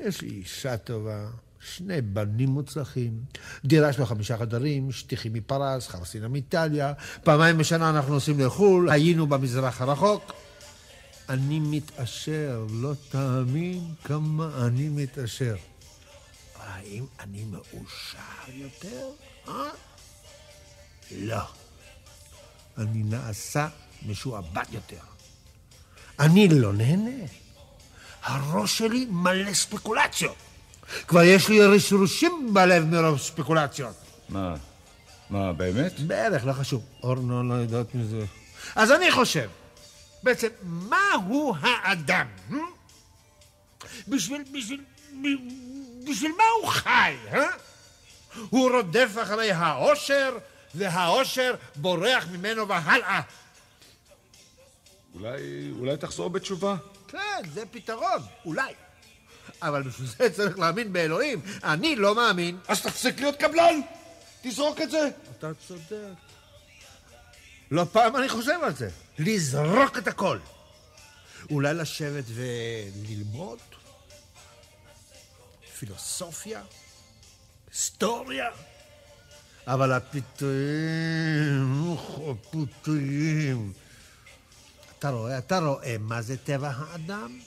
יש 0.00 0.22
לי 0.22 0.28
אישה 0.28 0.76
טובה, 0.76 1.30
שני 1.60 2.00
בנים 2.00 2.48
מוצלחים, 2.48 3.20
דירה 3.64 3.92
של 3.92 4.06
חמישה 4.06 4.38
חדרים, 4.38 4.92
שטיחים 4.92 5.32
מפרס, 5.32 5.88
חרסינה 5.88 6.28
מאיטליה, 6.28 6.92
פעמיים 7.24 7.58
בשנה 7.58 7.90
אנחנו 7.90 8.14
נוסעים 8.14 8.40
לחו"ל, 8.40 8.90
היינו 8.90 9.26
במזרח 9.26 9.80
הרחוק. 9.80 10.32
אני 11.28 11.60
מתעשר, 11.60 12.66
לא 12.70 12.92
תאמין 13.08 13.94
כמה 14.04 14.66
אני 14.66 14.88
מתעשר. 14.88 15.56
האם 16.56 17.04
אני 17.20 17.44
מאושר 17.44 18.50
יותר? 18.54 19.08
אה? 19.48 19.52
לא. 21.10 21.42
אני 22.78 23.02
נעשה 23.02 23.68
משועבד 24.06 24.64
יותר. 24.72 25.00
אני 26.18 26.48
לא 26.48 26.72
נהנה. 26.72 27.26
הראש 28.22 28.78
שלי 28.78 29.06
מלא 29.10 29.54
ספקולציות. 29.54 30.47
כבר 31.08 31.22
יש 31.22 31.48
לי 31.48 31.60
רשרושים 31.60 32.54
בלב 32.54 32.84
מרוב 32.84 33.18
ספקולציות. 33.18 33.94
מה? 34.28 34.54
מה, 35.30 35.52
באמת? 35.52 36.00
בערך, 36.00 36.46
לא 36.46 36.52
חשוב. 36.52 36.84
אורנה 37.02 37.54
לא 37.54 37.60
יודעת 37.60 37.94
מזה. 37.94 38.24
אז 38.76 38.92
אני 38.92 39.12
חושב, 39.12 39.48
בעצם, 40.22 40.48
מהו 40.62 41.54
האדם? 41.60 42.26
hmm? 42.50 42.54
בשביל, 44.08 44.44
בשביל, 44.52 44.84
בשביל 46.08 46.32
מה 46.36 46.44
הוא 46.60 46.70
חי, 46.70 47.16
אה? 47.32 47.46
הוא 48.50 48.70
רודף 48.70 49.10
אחרי 49.22 49.52
האושר, 49.52 50.38
והאושר 50.74 51.54
בורח 51.76 52.26
ממנו 52.32 52.68
והלאה. 52.68 53.20
אולי, 55.14 55.70
אולי 55.78 55.96
תחזור 55.96 56.30
בתשובה? 56.30 56.76
כן, 57.08 57.42
זה 57.54 57.66
פתרון, 57.70 58.22
אולי. 58.44 58.72
אבל 59.62 59.82
בשביל 59.82 60.08
זה 60.08 60.30
צריך 60.30 60.58
להאמין 60.58 60.92
באלוהים. 60.92 61.40
אני 61.64 61.96
לא 61.96 62.14
מאמין. 62.14 62.58
אז 62.68 62.82
תפסיק 62.82 63.20
להיות 63.20 63.36
קבלן! 63.36 63.80
תזרוק 64.42 64.80
את 64.80 64.90
זה! 64.90 65.08
אתה 65.38 65.50
צודק. 65.68 65.94
לא 67.70 67.84
פעם 67.92 68.16
אני 68.16 68.28
חושב 68.28 68.58
על 68.62 68.74
זה. 68.74 68.90
לזרוק 69.18 69.98
את 69.98 70.08
הכל. 70.08 70.38
אולי 71.50 71.74
לשבת 71.74 72.24
וללמוד? 72.28 73.58
פילוסופיה? 75.78 76.62
היסטוריה? 77.70 78.48
אבל 79.66 79.92
הפיתויים, 79.92 81.16
הפיתויים. 82.30 83.72
אתה 84.98 85.10
רואה, 85.10 85.38
אתה 85.38 85.58
רואה 85.58 85.96
מה 86.00 86.22
זה 86.22 86.36
טבע 86.36 86.70
האדם? 86.76 87.38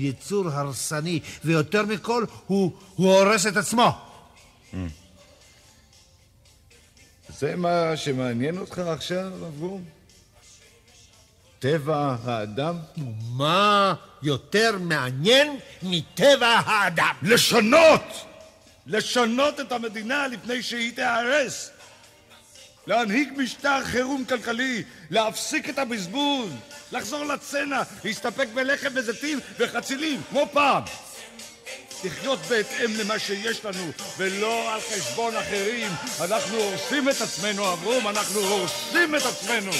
יצור 0.00 0.48
הרסני, 0.48 1.20
ויותר 1.44 1.82
מכל, 1.82 2.24
הוא, 2.46 2.72
הוא 2.94 3.14
הורס 3.14 3.46
את 3.46 3.56
עצמו. 3.56 3.98
זה 7.38 7.56
מה 7.56 7.96
שמעניין 7.96 8.58
אותך 8.58 8.78
עכשיו, 8.78 9.32
אברום? 9.48 9.84
טבע 11.58 12.16
האדם? 12.24 12.76
מה 13.36 13.94
יותר 14.22 14.78
מעניין 14.80 15.58
מטבע 15.82 16.46
האדם? 16.46 17.14
לשנות! 17.22 18.02
לשנות 18.86 19.60
את 19.60 19.72
המדינה 19.72 20.26
לפני 20.26 20.62
שהיא 20.62 20.94
תיהרס! 20.94 21.70
להנהיג 22.86 23.28
משטר 23.36 23.84
חירום 23.84 24.24
כלכלי, 24.24 24.82
להפסיק 25.10 25.68
את 25.68 25.78
הבזבוז, 25.78 26.50
לחזור 26.92 27.24
לצנע, 27.24 27.82
להסתפק 28.04 28.48
בלחם 28.54 28.88
וזיתים 28.94 29.40
וחצילים, 29.58 30.20
כמו 30.30 30.46
פעם. 30.52 30.82
לחיות 32.04 32.38
בהתאם 32.48 32.90
למה 32.98 33.18
שיש 33.18 33.64
לנו, 33.64 33.90
ולא 34.18 34.74
על 34.74 34.80
חשבון 34.80 35.36
אחרים. 35.36 35.90
אנחנו 36.20 36.56
הורסים 36.56 37.08
את 37.08 37.20
עצמנו, 37.20 37.72
אברום, 37.72 38.08
אנחנו 38.08 38.40
הורסים 38.40 39.14
את 39.14 39.22
עצמנו. 39.22 39.70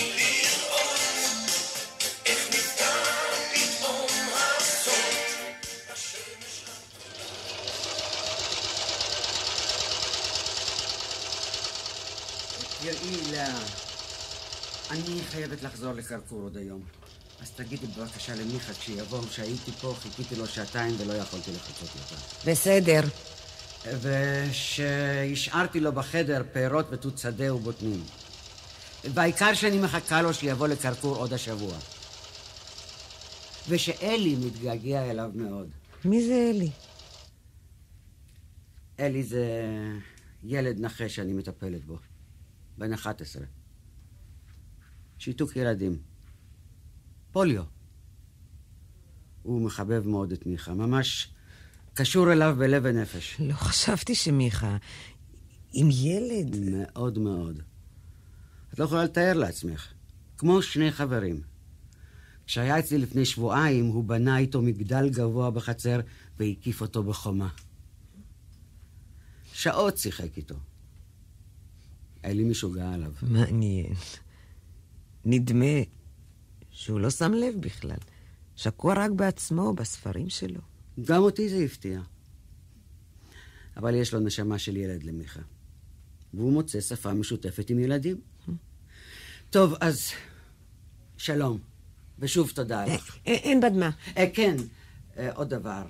תראי, 12.83 13.33
לאה, 13.33 13.59
אני 14.91 15.21
חייבת 15.31 15.63
לחזור 15.63 15.93
לקרקור 15.93 16.43
עוד 16.43 16.57
היום. 16.57 16.83
אז 17.41 17.51
תגידי 17.51 17.87
בבקשה 17.87 18.35
למיכה 18.35 18.73
כשיבוא 18.75 19.23
שהייתי 19.31 19.73
פה, 19.73 19.95
חיכיתי 19.99 20.37
לו 20.37 20.47
שעתיים 20.47 20.95
ולא 20.99 21.13
יכולתי 21.13 21.51
לחכות 21.53 21.89
יותר. 21.97 22.51
בסדר. 22.51 23.01
ושהשארתי 24.03 25.81
לו 25.81 25.93
בחדר 25.93 26.43
פירות 26.53 26.87
ותות 26.91 27.19
שדה 27.19 27.55
ובוטנים. 27.55 28.05
והעיקר 29.05 29.55
שאני 29.55 29.79
מחכה 29.79 30.23
לו 30.23 30.35
שיבוא 30.35 30.69
לקרקור 30.69 31.17
עוד 31.17 31.33
השבוע. 31.33 31.75
ושאלי 33.69 34.37
מתגעגע 34.37 35.11
אליו 35.11 35.31
מאוד. 35.35 35.69
מי 36.05 36.27
זה 36.27 36.51
אלי? 36.51 36.71
אלי 39.01 39.23
זה 39.23 39.47
ילד 40.45 40.81
נכה 40.81 41.09
שאני 41.09 41.33
מטפלת 41.33 41.85
בו. 41.85 41.99
בן 42.79 42.93
11. 42.93 43.45
שיתוק 45.19 45.57
ילדים. 45.57 45.99
פוליו. 47.33 47.65
הוא 49.43 49.67
מחבב 49.67 50.09
מאוד 50.09 50.33
את 50.33 50.47
מיכה, 50.47 50.75
ממש 50.75 51.31
קשור 51.95 52.33
אליו 52.33 52.57
בלב 52.59 52.83
ונפש. 52.87 53.41
לא 53.41 53.55
חשבתי 53.55 54.15
שמיכה 54.15 54.77
עם 55.73 55.89
ילד. 55.91 56.57
מאוד 56.71 57.19
מאוד. 57.19 57.63
את 58.73 58.79
לא 58.79 58.85
יכולה 58.85 59.05
לתאר 59.05 59.33
לעצמך. 59.33 59.93
כמו 60.39 60.63
שני 60.63 60.93
חברים. 60.93 61.41
כשהיה 62.47 62.79
אצלי 62.79 62.99
לפני 62.99 63.25
שבועיים, 63.25 63.87
הוא 63.87 64.05
בנה 64.05 64.39
איתו 64.39 64.63
מגדל 64.63 65.11
גבוה 65.11 65.51
בחצר 65.51 66.01
והקיף 66.39 66.81
אותו 66.81 67.03
בחומה. 67.03 67.49
שעות 69.53 69.99
שיחק 69.99 70.37
איתו. 70.37 70.55
אלי 72.25 72.45
משוגע 72.45 72.93
עליו. 72.93 73.13
מעניין. 73.23 73.95
נדמה 75.25 75.83
שהוא 76.71 77.01
לא 77.01 77.11
שם 77.11 77.33
לב 77.33 77.55
בכלל. 77.61 77.97
שקוע 78.57 78.95
רק 78.95 79.11
בעצמו, 79.11 79.73
בספרים 79.75 80.29
שלו. 80.29 80.61
גם 81.05 81.23
אותי 81.23 81.49
זה 81.49 81.65
הפתיע. 81.65 82.01
אבל 83.77 83.95
יש 83.95 84.15
לו 84.15 84.21
נשמה 84.21 84.59
של 84.59 84.77
ילד 84.77 85.03
למיכה. 85.03 85.41
והוא 86.35 86.53
מוצא 86.53 86.81
שפה 86.81 87.13
משותפת 87.13 87.71
עם 87.71 87.79
ילדים. 87.79 88.21
טוב, 89.51 89.75
אז 89.81 90.11
שלום. 91.17 91.59
ושוב 92.19 92.51
תודה 92.55 92.85
לך. 92.85 93.17
אין 93.27 93.61
בד 93.61 93.73
מה. 93.73 93.91
כן, 94.35 94.57
אה, 95.17 95.33
עוד 95.33 95.49
דבר. 95.49 95.87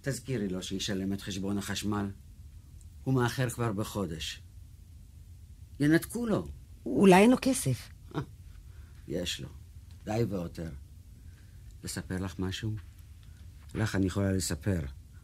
תזכירי 0.00 0.48
לו 0.48 0.62
שישלם 0.62 1.12
את 1.12 1.20
חשבון 1.20 1.58
החשמל. 1.58 2.06
הוא 3.04 3.14
מאחר 3.14 3.50
כבר 3.50 3.72
בחודש. 3.72 4.40
ינתקו 5.80 6.26
לו. 6.26 6.48
אולי 6.86 7.22
אין 7.22 7.30
לו 7.30 7.36
כסף. 7.42 7.90
יש 9.08 9.40
לו. 9.40 9.48
די 10.04 10.24
ויותר. 10.30 10.70
לספר 11.84 12.18
לך 12.18 12.38
משהו? 12.38 12.74
לך 13.74 13.96
אני 13.96 14.06
יכולה 14.06 14.32
לספר. 14.32 14.80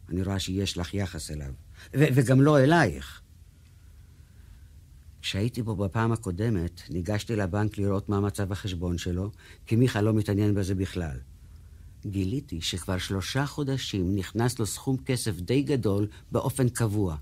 אני 0.09 0.23
רואה 0.23 0.39
שיש 0.39 0.77
לך 0.77 0.93
יחס 0.93 1.31
אליו. 1.31 1.53
ו- 1.93 2.05
וגם 2.15 2.41
לא 2.41 2.59
אלייך. 2.59 3.21
כשהייתי 5.21 5.61
בו 5.61 5.75
בפעם 5.75 6.11
הקודמת, 6.11 6.81
ניגשתי 6.89 7.35
לבנק 7.35 7.77
לראות 7.77 8.09
מה 8.09 8.19
מצב 8.19 8.51
החשבון 8.51 8.97
שלו, 8.97 9.31
כי 9.65 9.75
מיכה 9.75 10.01
לא 10.01 10.13
מתעניין 10.13 10.55
בזה 10.55 10.75
בכלל. 10.75 11.17
גיליתי 12.05 12.61
שכבר 12.61 12.97
שלושה 12.97 13.45
חודשים 13.45 14.15
נכנס 14.15 14.59
לו 14.59 14.65
סכום 14.65 14.97
כסף 15.05 15.35
די 15.39 15.61
גדול 15.61 16.07
באופן 16.31 16.69
קבוע. 16.69 17.17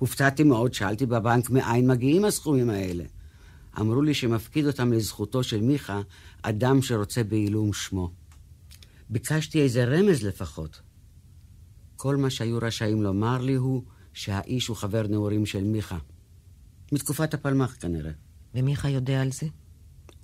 הופתעתי 0.00 0.44
מאוד, 0.44 0.74
שאלתי 0.74 1.06
בבנק 1.06 1.50
מאין 1.50 1.90
מגיעים 1.90 2.24
הסכומים 2.24 2.70
האלה. 2.70 3.04
אמרו 3.80 4.02
לי 4.02 4.14
שמפקיד 4.14 4.66
אותם 4.66 4.92
לזכותו 4.92 5.42
של 5.42 5.60
מיכה 5.60 6.00
אדם 6.42 6.82
שרוצה 6.82 7.24
בעילום 7.24 7.72
שמו. 7.72 8.10
ביקשתי 9.10 9.62
איזה 9.62 9.84
רמז 9.84 10.22
לפחות. 10.22 10.80
כל 11.96 12.16
מה 12.16 12.30
שהיו 12.30 12.58
רשאים 12.62 13.02
לומר 13.02 13.38
לי 13.38 13.54
הוא 13.54 13.82
שהאיש 14.12 14.66
הוא 14.66 14.76
חבר 14.76 15.06
נעורים 15.06 15.46
של 15.46 15.64
מיכה. 15.64 15.98
מתקופת 16.92 17.34
הפלמ"ח 17.34 17.76
כנראה. 17.80 18.12
ומיכה 18.54 18.88
יודע 18.88 19.22
על 19.22 19.32
זה? 19.32 19.46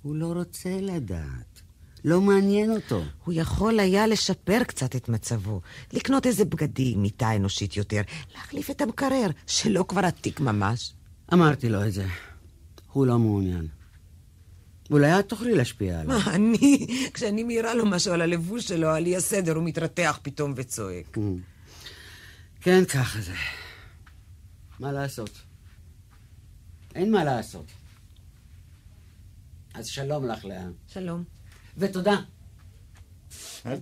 הוא 0.01 0.15
לא 0.15 0.33
רוצה 0.33 0.81
לדעת. 0.81 1.61
לא 2.05 2.21
מעניין 2.21 2.71
אותו. 2.71 3.03
הוא 3.25 3.33
יכול 3.37 3.79
היה 3.79 4.07
לשפר 4.07 4.63
קצת 4.63 4.95
את 4.95 5.09
מצבו. 5.09 5.61
לקנות 5.93 6.25
איזה 6.25 6.45
בגדים, 6.45 7.01
מיטה 7.01 7.35
אנושית 7.35 7.77
יותר, 7.77 8.01
להחליף 8.35 8.69
את 8.69 8.81
המקרר, 8.81 9.27
שלא 9.47 9.85
כבר 9.87 10.05
עתיק 10.05 10.39
ממש. 10.39 10.93
אמרתי 11.33 11.69
לו 11.69 11.85
את 11.85 11.93
זה. 11.93 12.05
הוא 12.91 13.07
לא 13.07 13.19
מעוניין. 13.19 13.67
אולי 14.91 15.19
את 15.19 15.29
תוכלי 15.29 15.55
להשפיע 15.55 15.99
עליו. 15.99 16.19
מה, 16.19 16.35
אני, 16.35 16.87
כשאני 17.13 17.43
מעירה 17.43 17.73
לו 17.73 17.85
משהו 17.85 18.13
על 18.13 18.21
הלבוש 18.21 18.67
שלו, 18.67 18.89
על 18.89 19.05
אי 19.05 19.15
הסדר, 19.15 19.55
הוא 19.55 19.63
מתרתח 19.63 20.19
פתאום 20.21 20.53
וצועק. 20.55 21.17
Mm. 21.17 21.19
כן, 22.61 22.85
ככה 22.85 23.21
זה. 23.21 23.33
מה 24.79 24.91
לעשות? 24.91 25.29
אין 26.95 27.11
מה 27.11 27.23
לעשות. 27.23 27.65
אז 29.73 29.87
שלום 29.87 30.27
לך, 30.27 30.45
לאה. 30.45 30.67
שלום. 30.87 31.36
ותודה. 31.77 32.15
אל, 33.65 33.77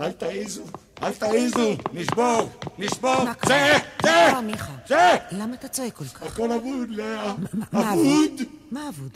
אל 0.00 0.12
תעיזו, 0.12 0.62
אל 1.02 1.12
תעיזו, 1.12 1.74
נשבור, 1.92 2.48
נשבור, 2.78 3.24
צא? 3.48 3.78
צא? 4.02 4.40
צא! 4.88 5.16
למה 5.32 5.54
אתה 5.54 5.68
צועק 5.68 5.94
כל 5.96 6.04
כך? 6.04 6.22
הכל 6.22 6.52
אבוד, 6.52 6.88
לאה. 6.90 7.32
אבוד. 7.72 8.40
מה 8.70 8.88
אבוד? 8.88 9.10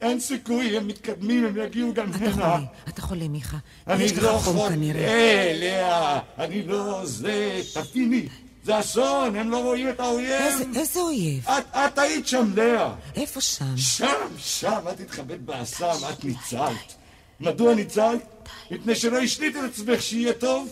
אין 0.00 0.20
סיכוי, 0.20 0.76
הם 0.76 0.86
מתקדמים, 0.86 1.44
הם 1.46 1.56
יגיעו 1.56 1.94
גם 1.94 2.10
אתה 2.10 2.18
הנה. 2.18 2.32
חולה, 2.32 2.58
אתה 2.88 3.02
חולה, 3.02 3.28
מיכה. 3.28 3.56
אני 3.86 4.06
לא. 4.22 4.40
כנראה. 4.68 5.08
אה, 5.08 5.52
לאה, 5.60 6.18
אני 6.38 6.62
לא 6.62 7.00
זה, 7.06 7.60
תביני. 7.74 8.28
זה 8.64 8.80
אסון, 8.80 9.36
הם 9.36 9.50
לא 9.50 9.62
רואים 9.62 9.88
את 9.88 10.00
האויב. 10.00 10.30
איזה- 10.30 10.64
איזה 10.76 11.00
אויב? 11.00 11.48
את, 11.48 11.64
את 11.76 11.98
היית 11.98 12.26
שם, 12.28 12.50
לאה. 12.54 12.94
איפה 13.14 13.40
שם? 13.40 13.76
שם, 13.76 14.06
שם, 14.38 14.80
את 14.92 15.00
התחבאת 15.00 15.40
באסם, 15.42 15.86
את 16.12 16.24
ניצלת. 16.24 16.94
מדוע 17.40 17.74
ניצלת? 17.74 18.48
מפני 18.70 18.94
שלא 18.94 19.18
השנית 19.18 19.56
את 19.56 19.70
עצמך 19.70 20.02
שיהיה 20.02 20.32
טוב? 20.32 20.68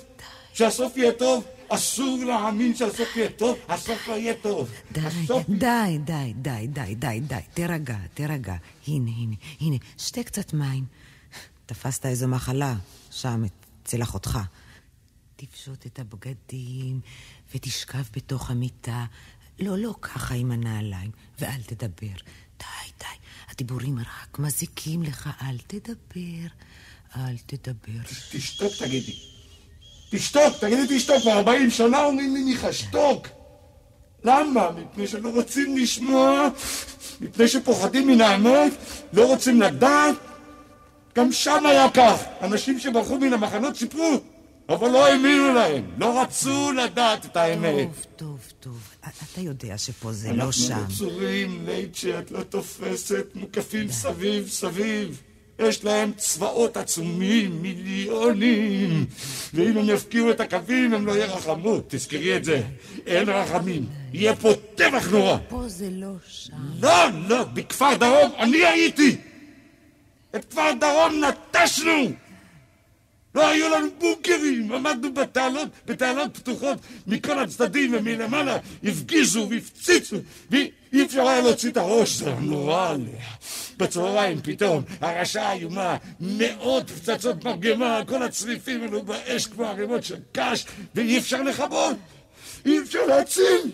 שהסוף 0.53 0.97
יהיה 0.97 1.13
טוב? 1.13 1.45
אסור 1.69 2.25
להאמין 2.25 2.75
שהסוף 2.75 3.17
יהיה 3.17 3.31
טוב, 3.31 3.59
הסוף 3.69 4.09
לא 4.09 4.15
יהיה 4.15 4.35
טוב. 4.35 4.71
די, 4.93 5.01
הסוף... 5.01 5.49
די, 5.49 5.99
די, 6.05 6.33
די, 6.37 6.67
די, 6.67 6.95
די, 6.95 7.21
די. 7.21 7.41
תירגע, 7.55 7.97
תירגע. 8.15 8.57
הנה, 8.87 9.11
הנה, 9.11 9.35
הנה, 9.61 9.77
שתה 9.99 10.23
קצת 10.23 10.53
מים. 10.53 10.85
תפסת 11.67 12.07
איזו 12.07 12.29
מחלה, 12.29 12.75
שם, 13.11 13.43
אצל 13.83 14.03
אחותך. 14.03 14.39
תפשוט 15.37 15.87
את 15.87 15.99
הבגדים, 15.99 17.01
ותשכב 17.55 18.03
בתוך 18.17 18.51
המיטה. 18.51 19.05
לא, 19.59 19.79
לא 19.79 19.95
ככה 20.03 20.35
עם 20.35 20.51
הנעליים, 20.51 21.11
ואל 21.41 21.63
תדבר. 21.67 22.17
די, 23.57 23.65
די, 23.65 23.75
הדיבורים 23.75 23.99
רק 23.99 24.39
מזיקים 24.39 25.03
לך, 25.03 25.31
אל 25.43 25.57
תדבר. 25.67 26.49
אל 27.17 27.37
תדבר. 27.47 28.01
תשתוק, 28.31 28.73
תגידי. 28.79 29.13
תשתוק, 30.11 30.57
תגידי 30.61 30.97
תשתוק, 30.97 31.17
כבר 31.23 31.33
40 31.33 31.71
שנה 31.71 32.05
אומרים 32.05 32.35
לי 32.35 32.43
מיכה, 32.43 32.73
שתוק. 32.73 33.29
למה? 34.25 34.71
מפני 34.71 35.07
שלא 35.07 35.29
רוצים 35.29 35.77
לשמוע, 35.77 36.49
מפני 37.21 37.49
שפוחדים 37.49 38.07
מן 38.07 38.21
האמת, 38.21 38.73
לא 39.13 39.27
רוצים 39.27 39.63
לדעת. 39.63 40.15
גם 41.17 41.33
שם 41.33 41.67
היה 41.67 41.91
כך. 41.95 42.23
אנשים 42.43 42.79
שברחו 42.79 43.19
מן 43.19 43.33
המחנות 43.33 43.77
סיפרו, 43.77 44.21
אבל 44.69 44.89
לא 44.89 45.07
האמינו 45.07 45.55
להם, 45.55 45.85
לא 45.99 46.23
רצו 46.23 46.73
לדעת 46.73 47.27
את 47.27 47.37
האמת. 47.37 47.89
טוב, 47.89 48.07
טוב, 48.17 48.39
טוב. 48.61 48.81
אתה 49.01 49.41
יודע 49.41 49.79
שפה 49.79 50.13
זה 50.13 50.33
לא 50.33 50.53
שם. 50.53 50.73
אנחנו 50.73 50.87
מצורים, 50.95 51.65
לייצ'ה, 51.67 52.19
את 52.19 52.31
לא 52.31 52.43
תופסת, 52.43 53.27
מוקפים 53.35 53.91
סביב 53.91 54.49
סביב. 54.49 55.23
יש 55.59 55.85
להם 55.85 56.13
צבאות 56.17 56.77
עצומים, 56.77 57.63
מיליונים. 57.63 59.07
ואם 59.55 59.79
הם 59.79 59.89
יפקיעו 59.89 60.31
את 60.31 60.41
הקווים, 60.41 60.95
הם 60.95 61.07
לא 61.07 61.19
ירחמו. 61.19 61.81
תזכרי 61.89 62.37
את 62.37 62.45
זה. 62.45 62.63
אין 63.07 63.29
רחמים. 63.29 63.87
יהיה 64.13 64.37
פה 64.37 64.53
טבח 64.75 65.09
נורא. 65.11 65.37
פה 65.49 65.63
זה 65.67 65.89
לא 65.93 66.13
שם. 66.29 66.53
לא, 66.81 67.05
לא, 67.29 67.45
בכפר 67.45 67.97
דרום 67.97 68.33
אני 68.39 68.67
הייתי! 68.67 69.17
את 70.37 70.45
כפר 70.45 70.73
דרום 70.81 71.25
נטשנו! 71.25 72.13
לא 73.37 73.49
היו 73.49 73.69
לנו 73.69 73.89
בונקרים, 73.99 74.73
עמדנו 74.73 75.15
בתעלות, 75.15 75.69
בתעלות 75.87 76.37
פתוחות 76.37 76.79
מכל 77.07 77.39
הצדדים 77.39 77.95
ומלמעלה, 77.95 78.59
הפגיזו 78.85 79.49
והפציצו, 79.51 80.17
ואי 80.51 81.05
אפשר 81.07 81.29
היה 81.29 81.41
להוציא 81.41 81.71
את 81.71 81.77
הראש, 81.77 82.17
זה 82.17 82.35
נורא 82.41 82.91
עליה. 82.91 83.23
בצהריים 83.77 84.39
פתאום, 84.43 84.83
הרעשה 85.01 85.53
איומה, 85.53 85.97
מאות 86.21 86.91
פצצות 86.91 87.45
מרגמה, 87.45 88.01
כל 88.07 88.23
הצריפים 88.23 88.83
עלו 88.83 89.03
באש 89.03 89.47
כמו 89.47 89.65
ערימות 89.65 90.05
של 90.05 90.17
קש, 90.33 90.67
ואי 90.95 91.19
אפשר 91.19 91.43
לכבות, 91.43 91.97
אי 92.67 92.79
אפשר 92.79 93.07
להציל. 93.07 93.71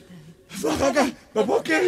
ואחר 0.61 0.95
כך, 0.95 1.07
בבוקר, 1.35 1.81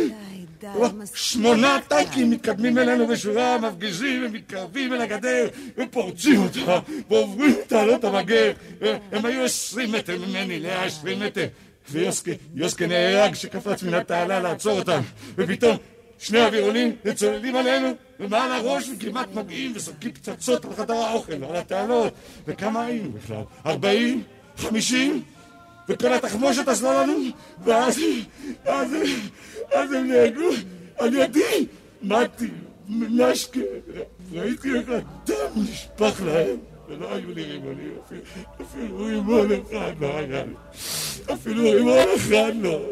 שמונה 1.14 1.78
טייקים 1.88 2.30
מתקדמים 2.30 2.78
אלינו 2.78 3.06
בשורה, 3.06 3.58
מפגיזים 3.58 4.26
ומתקרבים 4.26 4.92
אל 4.92 5.00
הגדר 5.00 5.48
ופורצים 5.78 6.42
אותה 6.42 6.78
ועוברים 7.10 7.50
את 7.50 7.68
תעלות 7.68 8.04
המגר. 8.04 8.52
הם 9.12 9.24
היו 9.24 9.44
עשרים 9.44 9.92
מטר 9.92 10.18
ממני, 10.18 10.60
לאה 10.60 10.84
עשרים 10.84 11.20
מטר. 11.20 11.46
ויוסקה, 11.90 12.30
יוסקה 12.54 12.86
נהרג 12.86 13.34
שקפץ 13.34 13.82
מן 13.82 13.94
התעלה 13.94 14.40
לעצור 14.40 14.78
אותם. 14.78 15.00
ופתאום 15.34 15.76
שני 16.18 16.44
אווירונים 16.44 16.96
צוללים 17.14 17.56
עלינו 17.56 17.88
ומעל 18.20 18.52
הראש 18.52 18.88
וכמעט 18.88 19.34
מגיעים 19.34 19.72
וזורקים 19.74 20.12
פצצות 20.12 20.64
על 20.64 20.74
חדר 20.76 20.94
האוכל 20.94 21.44
ועל 21.44 21.56
התעלות. 21.56 22.12
וכמה 22.46 22.84
היינו 22.84 23.12
בכלל? 23.12 23.42
ארבעים? 23.66 24.22
חמישים? 24.56 25.22
וכל 25.88 26.12
התחמושת 26.12 26.68
עשתה 26.68 27.02
לנו, 27.02 27.14
ואז, 27.64 28.00
אז, 28.64 28.88
אז 29.72 29.92
הם 29.92 30.08
נהגו 30.08 30.48
על 30.98 31.14
ידי, 31.14 31.66
מתי, 32.02 32.50
נשקה, 32.88 33.60
ראיתי 34.32 34.74
איך 34.74 34.88
הדם 34.88 35.52
נשפך 35.56 36.22
להם, 36.26 36.56
ולא 36.88 37.14
היו 37.14 37.32
לי 37.34 37.42
רימונים, 37.42 37.94
אפילו 38.62 39.04
רימון 39.04 39.48
אחד 39.52 39.92
לא 40.00 40.18
היה 40.18 40.44
לי, 40.44 40.52
אפילו 41.32 41.62
רימון 41.62 42.06
אחד 42.16 42.52
לא. 42.60 42.90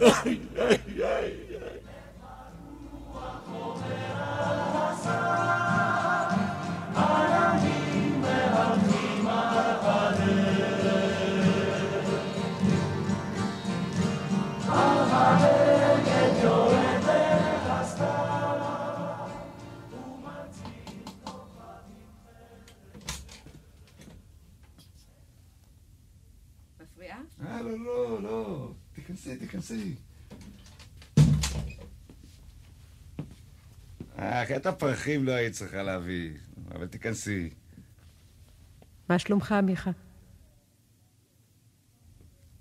איי, 0.00 0.38
איי, 0.58 0.78
איי. 1.02 1.43
תיכנסי, 29.54 29.94
תיכנסי. 31.14 31.74
אה, 34.18 34.46
חטא 34.46 34.68
הפרחים 34.68 35.24
לא 35.24 35.32
היית 35.32 35.52
צריכה 35.52 35.82
להביא, 35.82 36.30
אבל 36.70 36.86
תיכנסי. 36.86 37.50
מה 39.08 39.18
שלומך, 39.18 39.54
מיכה? 39.62 39.90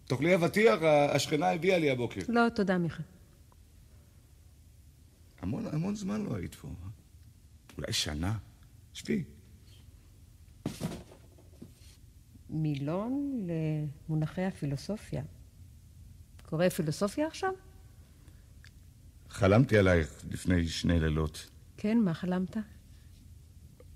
תאכלי 0.05 0.35
אבטיח, 0.35 0.79
השכנה 1.15 1.51
הביאה 1.51 1.77
לי 1.77 1.91
הבוקר. 1.91 2.21
לא, 2.27 2.49
תודה, 2.55 2.77
מיכה. 2.77 3.03
המון, 5.41 5.65
המון 5.67 5.95
זמן 5.95 6.21
לא 6.21 6.35
היית 6.35 6.55
פה. 6.55 6.67
אה? 6.67 6.89
אולי 7.77 7.93
שנה? 7.93 8.37
שבי. 8.93 9.23
מילון 12.49 13.47
למונחי 13.47 14.45
הפילוסופיה. 14.45 15.23
קורא 16.53 16.69
פילוסופיה 16.69 17.27
עכשיו? 17.27 17.49
חלמתי 19.29 19.77
עלייך 19.77 20.23
לפני 20.31 20.67
שני 20.67 20.99
לילות. 20.99 21.49
כן, 21.77 21.97
מה 21.97 22.13
חלמת? 22.13 22.57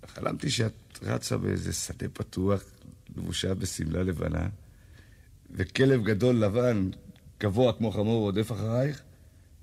חלמתי 0.06 0.50
שאת 0.50 1.00
רצה 1.02 1.38
באיזה 1.38 1.74
שדה 1.74 2.10
פתוח, 2.10 2.64
לבושה 3.18 3.54
בשמלה 3.54 4.04
לבנה, 4.04 4.48
וכלב 5.52 6.04
גדול 6.04 6.36
לבן, 6.36 6.90
גבוה 7.40 7.74
כמו 7.74 7.92
חמור, 7.92 8.22
רודף 8.22 8.52
אחרייך, 8.52 9.02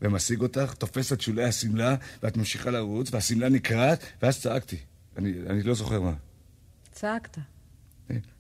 ומשיג 0.02 0.40
אותך, 0.40 0.74
תופס 0.74 1.12
את 1.12 1.20
שולי 1.20 1.44
השמלה, 1.44 1.96
ואת 2.22 2.36
ממשיכה 2.36 2.70
לרוץ, 2.70 3.08
והשמלה 3.12 3.48
נקרעת, 3.48 4.04
ואז 4.22 4.40
צעקתי. 4.40 4.78
אני, 5.16 5.32
אני 5.46 5.62
לא 5.62 5.74
זוכר 5.74 6.00
מה. 6.00 6.14
צעקת. 6.92 7.38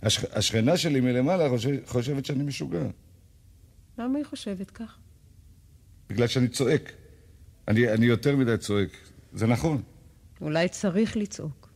השכ... 0.02 0.24
השכנה 0.36 0.76
שלי 0.76 1.00
מלמעלה 1.00 1.48
חושב... 1.48 1.86
חושבת 1.86 2.24
שאני 2.24 2.42
משוגע. 2.42 2.84
למה 3.98 4.18
היא 4.18 4.26
חושבת 4.26 4.70
כך? 4.70 4.98
בגלל 6.08 6.26
שאני 6.26 6.48
צועק. 6.48 6.92
אני, 7.68 7.92
אני 7.92 8.06
יותר 8.06 8.36
מדי 8.36 8.56
צועק. 8.58 8.90
זה 9.32 9.46
נכון. 9.46 9.82
אולי 10.40 10.68
צריך 10.68 11.16
לצעוק. 11.16 11.68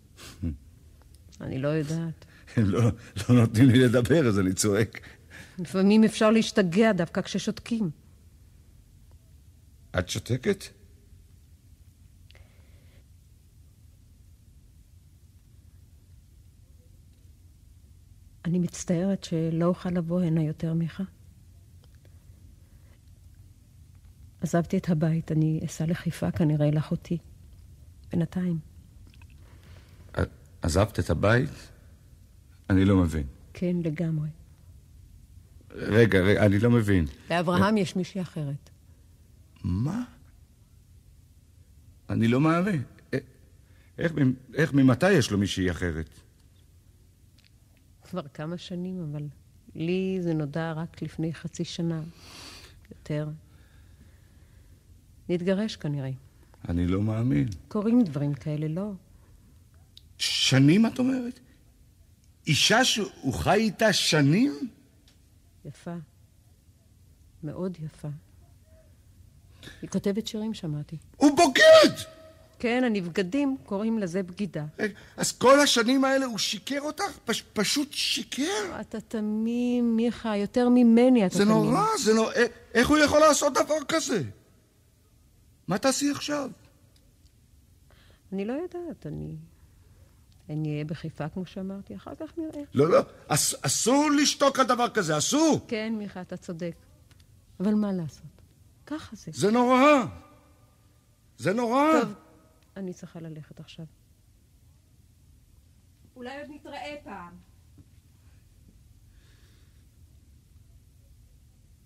אני 1.41 1.59
לא 1.59 1.69
יודעת. 1.69 2.25
הם 2.57 2.65
לא, 2.75 2.81
לא 3.29 3.35
נותנים 3.41 3.69
לי 3.69 3.79
לדבר, 3.79 4.29
אז 4.29 4.39
אני 4.39 4.53
צועק. 4.53 5.01
לפעמים 5.59 6.05
אפשר 6.05 6.31
להשתגע 6.31 6.93
דווקא 6.93 7.23
כששותקים. 7.23 7.91
את 9.99 10.09
שותקת? 10.09 10.65
אני 18.45 18.59
מצטערת 18.59 19.25
שלא 19.25 19.65
אוכל 19.67 19.91
לבוא 19.91 20.21
הנה 20.21 20.43
יותר, 20.43 20.75
מיכה. 20.75 21.05
עזבתי 24.41 24.77
את 24.79 24.89
הבית, 24.89 25.33
אני 25.33 25.61
אסע 25.67 25.87
לחיפה 25.87 26.31
כנראה 26.31 26.71
לאחותי. 26.71 27.19
בינתיים. 28.13 28.59
עזבת 30.63 30.99
את 30.99 31.11
הבית? 31.11 31.51
אני 32.71 32.85
לא 32.85 32.97
מבין. 32.97 33.27
כן, 33.55 33.77
לגמרי. 33.85 34.29
רגע, 35.71 36.19
רגע, 36.21 36.47
אני 36.47 36.59
לא 36.59 36.71
מבין. 36.71 37.05
לאברהם 37.31 37.77
יש 37.77 37.97
מישהי 37.97 38.23
אחרת. 38.23 38.71
מה? 39.65 40.05
אני 42.11 42.29
לא 42.29 42.41
מאמין. 42.41 42.83
א- 43.15 43.17
איך, 43.99 44.13
איך 44.55 44.75
ממתי 44.75 45.13
יש 45.13 45.31
לו 45.31 45.39
מישהי 45.39 45.71
אחרת? 45.71 46.09
כבר 48.11 48.29
כמה 48.35 48.59
שנים, 48.59 49.07
אבל 49.11 49.27
לי 49.75 50.19
זה 50.23 50.35
נודע 50.35 50.73
רק 50.73 51.03
לפני 51.03 51.35
חצי 51.35 51.65
שנה. 51.65 52.01
יותר. 52.91 53.29
נתגרש 55.29 55.77
כנראה. 55.77 56.11
אני 56.69 56.87
לא 56.87 57.03
מאמין. 57.03 57.49
קורים 57.69 58.03
דברים 58.05 58.35
כאלה, 58.35 58.69
לא? 58.69 58.91
שנים, 60.19 60.87
את 60.87 60.99
אומרת? 60.99 61.41
אישה 62.47 62.85
שהוא 62.85 63.35
חי 63.35 63.55
איתה 63.55 63.93
שנים? 63.93 64.69
יפה. 65.65 65.95
מאוד 67.43 67.77
יפה. 67.85 68.09
היא 69.83 69.91
כותבת 69.91 70.27
שירים, 70.27 70.55
שמעתי. 70.55 70.97
הוא 71.17 71.37
בוגד! 71.37 71.95
כן, 72.59 72.83
הנבגדים 72.87 73.57
קוראים 73.67 73.99
לזה 73.99 74.23
בגידה. 74.23 74.65
אז 75.17 75.33
כל 75.33 75.61
השנים 75.61 76.05
האלה 76.05 76.27
הוא 76.27 76.39
שיקר 76.39 76.81
אותך? 76.81 77.19
פש, 77.25 77.43
פשוט 77.53 77.93
שיקר? 77.93 78.81
אתה 78.81 79.01
תמים, 79.01 79.97
מיכה, 79.97 80.37
יותר 80.37 80.69
ממני 80.69 81.27
אתה 81.27 81.37
זה 81.39 81.45
תמים. 81.45 81.57
נורא, 81.57 81.87
זה 81.99 82.15
נורא. 82.15 82.33
איך 82.75 82.89
הוא 82.89 82.99
יכול 82.99 83.21
לעשות 83.21 83.53
דבר 83.55 83.85
כזה? 83.89 84.23
מה 85.69 85.79
תעשי 85.79 86.11
עכשיו? 86.11 86.51
אני 88.33 88.45
לא 88.45 88.53
יודעת, 88.53 89.07
אני... 89.07 89.37
אני 90.51 90.73
אהיה 90.73 90.85
בחיפה, 90.85 91.29
כמו 91.29 91.47
שאמרתי, 91.47 91.97
אחר 91.97 92.15
כך 92.15 92.39
נראה. 92.39 92.63
לא, 92.75 92.91
לא, 92.91 92.99
אס, 93.29 93.65
אסור 93.65 94.11
לשתוק 94.23 94.59
על 94.59 94.67
דבר 94.67 94.89
כזה, 94.91 95.19
אסור! 95.19 95.61
כן, 95.69 95.95
מיכה, 95.99 96.21
אתה 96.21 96.37
צודק. 96.37 96.75
אבל 97.61 97.75
מה 97.75 97.93
לעשות? 97.93 98.43
ככה 98.87 99.17
זה. 99.17 99.31
זה 99.35 99.51
נורא! 99.51 100.05
זה 101.39 101.53
נורא! 101.53 102.01
טוב, 102.03 102.15
אני 102.77 102.95
צריכה 102.95 103.21
ללכת 103.21 103.61
עכשיו. 103.61 103.87
אולי 106.17 106.41
עוד 106.41 106.51
נתראה 106.51 106.95
פעם. 107.05 107.35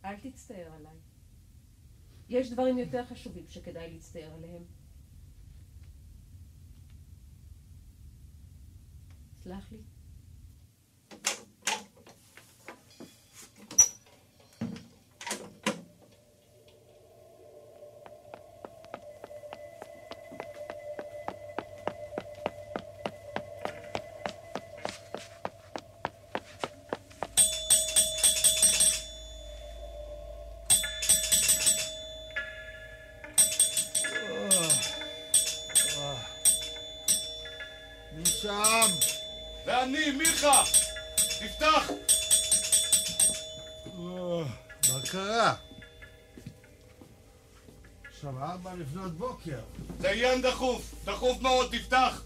אל 0.05 0.16
תצטער 0.16 0.72
עליי. 0.76 0.97
יש 2.33 2.53
דברים 2.53 2.78
יותר 2.78 3.05
חשובים 3.05 3.45
שכדאי 3.49 3.93
להצטער 3.93 4.35
עליהם. 4.35 4.62
סלח 9.45 9.72
לי. 9.72 9.91
לפנות 48.83 49.12
בוקר. 49.12 49.59
זה 50.01 50.11
עניין 50.11 50.43
דחוף, 50.43 50.95
דחוף 51.05 51.41
מאוד, 51.43 51.76
תפתח! 51.76 52.22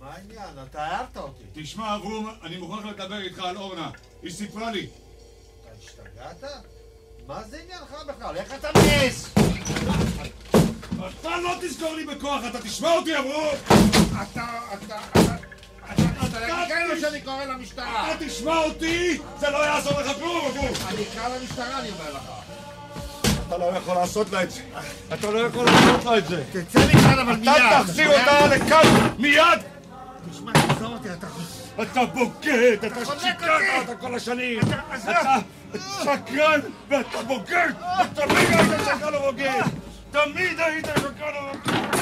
מה 0.00 0.14
העניין? 0.14 0.64
אתה 0.70 0.84
הערת 0.84 1.16
אותי. 1.16 1.42
תשמע, 1.54 1.96
אברום, 1.96 2.30
אני 2.42 2.56
מוכרח 2.56 2.84
לדבר 2.84 3.20
איתך 3.20 3.38
על 3.38 3.56
אורנה. 3.56 3.90
היא 4.22 4.30
סיפרה 4.30 4.70
לי. 4.70 4.86
אתה 4.86 5.70
השתגעת? 5.78 6.44
מה 7.26 7.42
זה 7.42 7.60
עניינך 7.64 7.96
בכלל? 8.06 8.36
איך 8.36 8.54
אתה 8.54 8.68
מעז? 8.74 9.34
אתה 11.20 11.36
לא 11.36 11.50
תזכור 11.60 11.94
לי 11.94 12.06
בכוח, 12.06 12.40
אתה 12.50 12.60
תשמע 12.60 12.92
אותי, 12.92 13.18
אברום! 13.18 13.54
אתה, 14.22 14.58
אתה, 14.74 14.98
אתה, 15.14 15.36
תשמע 18.26 18.56
אותי! 18.58 19.18
זה 19.40 19.50
לא 19.50 19.66
יעזור 19.66 20.00
לך 20.00 20.16
כלום, 20.16 20.46
אברום! 20.46 20.72
אני 20.88 21.02
אקרא 21.02 21.28
למשטרה, 21.28 21.80
אני 21.80 21.90
אומר 21.90 22.12
לך. 22.12 22.45
אתה 23.56 23.64
לא 23.64 23.76
יכול 23.76 23.94
לעשות 23.94 24.32
לה 24.32 24.42
את 24.42 24.50
זה. 24.50 24.60
אתה 25.14 25.30
לא 25.30 25.38
יכול 25.38 25.64
לעשות 25.64 26.04
לה 26.04 26.18
את 26.18 26.26
זה. 26.26 26.44
תצא 26.52 26.78
מכאן 26.88 27.18
אבל 27.18 27.36
מיד. 27.36 27.48
אתה 27.48 27.80
תחזיר 27.84 28.20
אותה 28.20 28.46
לכאן 28.46 28.82
מיד! 29.18 29.58
תשמע, 30.30 30.52
תעזור 30.52 30.92
אותי, 30.92 31.08
אתה... 31.12 31.26
אתה 31.82 32.04
בוגד, 32.04 32.84
אתה 32.86 33.04
שיקרת 33.04 33.40
אותי. 33.42 33.90
אותה 33.90 33.94
כל 34.00 34.14
השנים! 34.14 34.60
אתה 34.60 35.38
שקרן 36.02 36.60
ואתה 36.88 37.22
בוגד! 37.26 37.70
אתה 38.00 38.26
תמיד 38.26 38.48
היית 38.50 38.80
שקרן 38.84 39.14
ובוגד! 39.14 39.62
תמיד 40.10 40.60
היית 40.60 40.86
שקרן 40.86 41.34
ובוגד! 41.50 41.96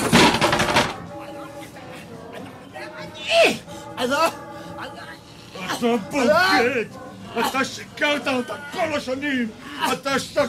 אתה 5.66 5.86
בוגד! 6.10 6.84
אתה 7.48 7.64
שיקרת 7.64 8.28
אותה 8.28 8.54
כל 8.72 8.94
השנים! 8.96 9.48
אתה 9.92 10.18
שקרן 10.18 10.48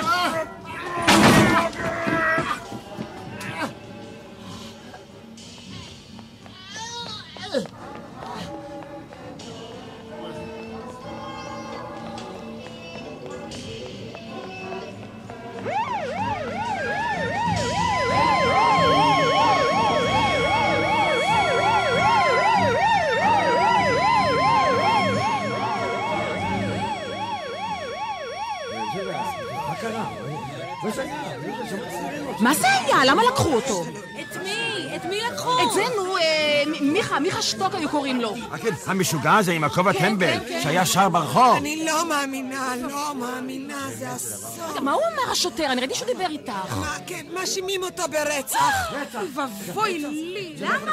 שטוק 37.51 37.75
היו 37.75 37.89
קוראים 37.89 38.21
לו. 38.21 38.35
כן, 38.63 38.75
המשוגע 38.87 39.37
הזה 39.37 39.53
עם 39.53 39.65
הכובע 39.65 39.93
כן, 39.93 39.99
טמבל, 39.99 40.39
כן. 40.49 40.61
שהיה 40.63 40.87
שר 40.87 41.09
ברחוב. 41.09 41.57
אני 41.57 41.85
לא 41.85 42.09
מאמינה, 42.09 42.75
לא 42.77 43.15
מאמינה, 43.15 43.87
זה 43.99 44.17
אסון. 44.17 44.85
מה 44.85 44.93
הוא 44.93 45.03
אמר 45.15 45.33
השוטר? 45.33 45.67
אני 45.67 45.81
ראיתי 45.81 45.95
שהוא 45.95 46.07
דיבר 46.07 46.27
איתך. 46.31 46.53
מה, 46.81 46.97
כן, 47.07 47.27
מאשימים 47.35 47.83
אותו 47.83 48.03
ברצח. 48.11 48.93
אוי 48.93 49.29
ואבוי 49.35 49.99
לי. 49.99 50.55
למה? 50.59 50.93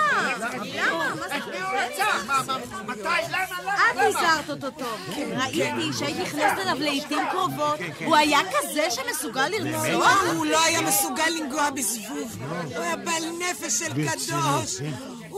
למה? 0.76 1.14
מתי? 2.88 3.02
למה? 3.30 3.74
את 3.92 3.98
הזהרת 3.98 4.50
אותו 4.50 4.72
טוב. 4.72 5.18
ראיתי 5.38 5.94
שהיית 6.00 6.18
נכנסת 6.20 6.58
אליו 6.62 6.78
לעיתים 6.80 7.20
קרובות. 7.32 7.80
הוא 8.06 8.16
היה 8.16 8.40
כזה 8.52 8.88
שמסוגל 8.92 9.48
לרצוח? 9.48 10.24
הוא 10.36 10.46
לא 10.46 10.64
היה 10.64 10.82
מסוגל 10.82 11.30
לנגוע 11.40 11.70
בזבוב. 11.70 12.38
הוא 12.76 12.84
היה 12.84 12.96
בעל 12.96 13.24
נפש 13.40 13.80
של 13.80 13.94
קדוש. 13.94 14.82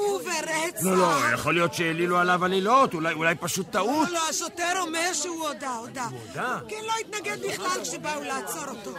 הוא 0.08 0.22
ורצח. 0.22 0.84
לא, 0.84 0.98
לא, 0.98 1.34
יכול 1.34 1.54
להיות 1.54 1.74
שהעלילו 1.74 2.18
עליו 2.18 2.46
עלילות, 2.46 2.94
אולי 2.94 3.14
אולי 3.14 3.36
פשוט 3.36 3.72
טעות. 3.72 4.08
לא, 4.08 4.14
לא, 4.14 4.30
השוטר 4.30 4.82
אומר 4.82 5.14
שהוא 5.14 5.48
הודה, 5.48 5.76
הודה. 5.76 6.08
הודה? 6.12 6.60
כן, 6.68 6.82
לא 6.88 6.94
התנגד 7.02 7.38
בכלל 7.48 7.84
כשבאו 7.84 8.24
לעצור 8.24 8.64
אותו. 8.68 8.92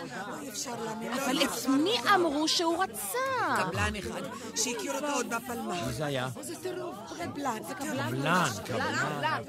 אי 0.42 0.48
אפשר 0.48 0.70
להאמין. 0.84 1.12
לא, 1.12 1.16
אבל. 1.24 1.42
את 1.42 1.66
מי 1.68 1.94
אמרו 2.14 2.48
שהוא 2.48 2.82
רצה? 2.82 3.18
קבלן 3.56 3.96
אחד, 3.96 4.22
שהכיר 4.56 4.94
אותו 4.94 5.12
עוד 5.12 5.26
בפלמ"ח. 5.34 5.86
מי 5.86 5.92
זה 5.92 6.06
היה? 6.06 6.28
זה 6.40 6.54
טירוף, 6.56 6.96
קבלן, 7.18 7.58
זה 7.68 7.74
קבלן. 7.74 8.08
קבלן, 8.08 8.48
קבלן. 8.64 9.42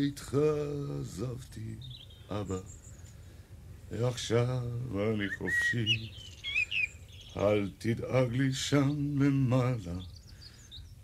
ביתך 0.00 0.34
עזבתי, 1.00 1.74
אבא, 2.30 2.58
ועכשיו 3.90 4.62
אני 4.94 5.28
חופשי. 5.38 6.12
אל 7.36 7.70
תדאג 7.78 8.32
לי 8.32 8.52
שם 8.52 9.22
למעלה, 9.22 9.98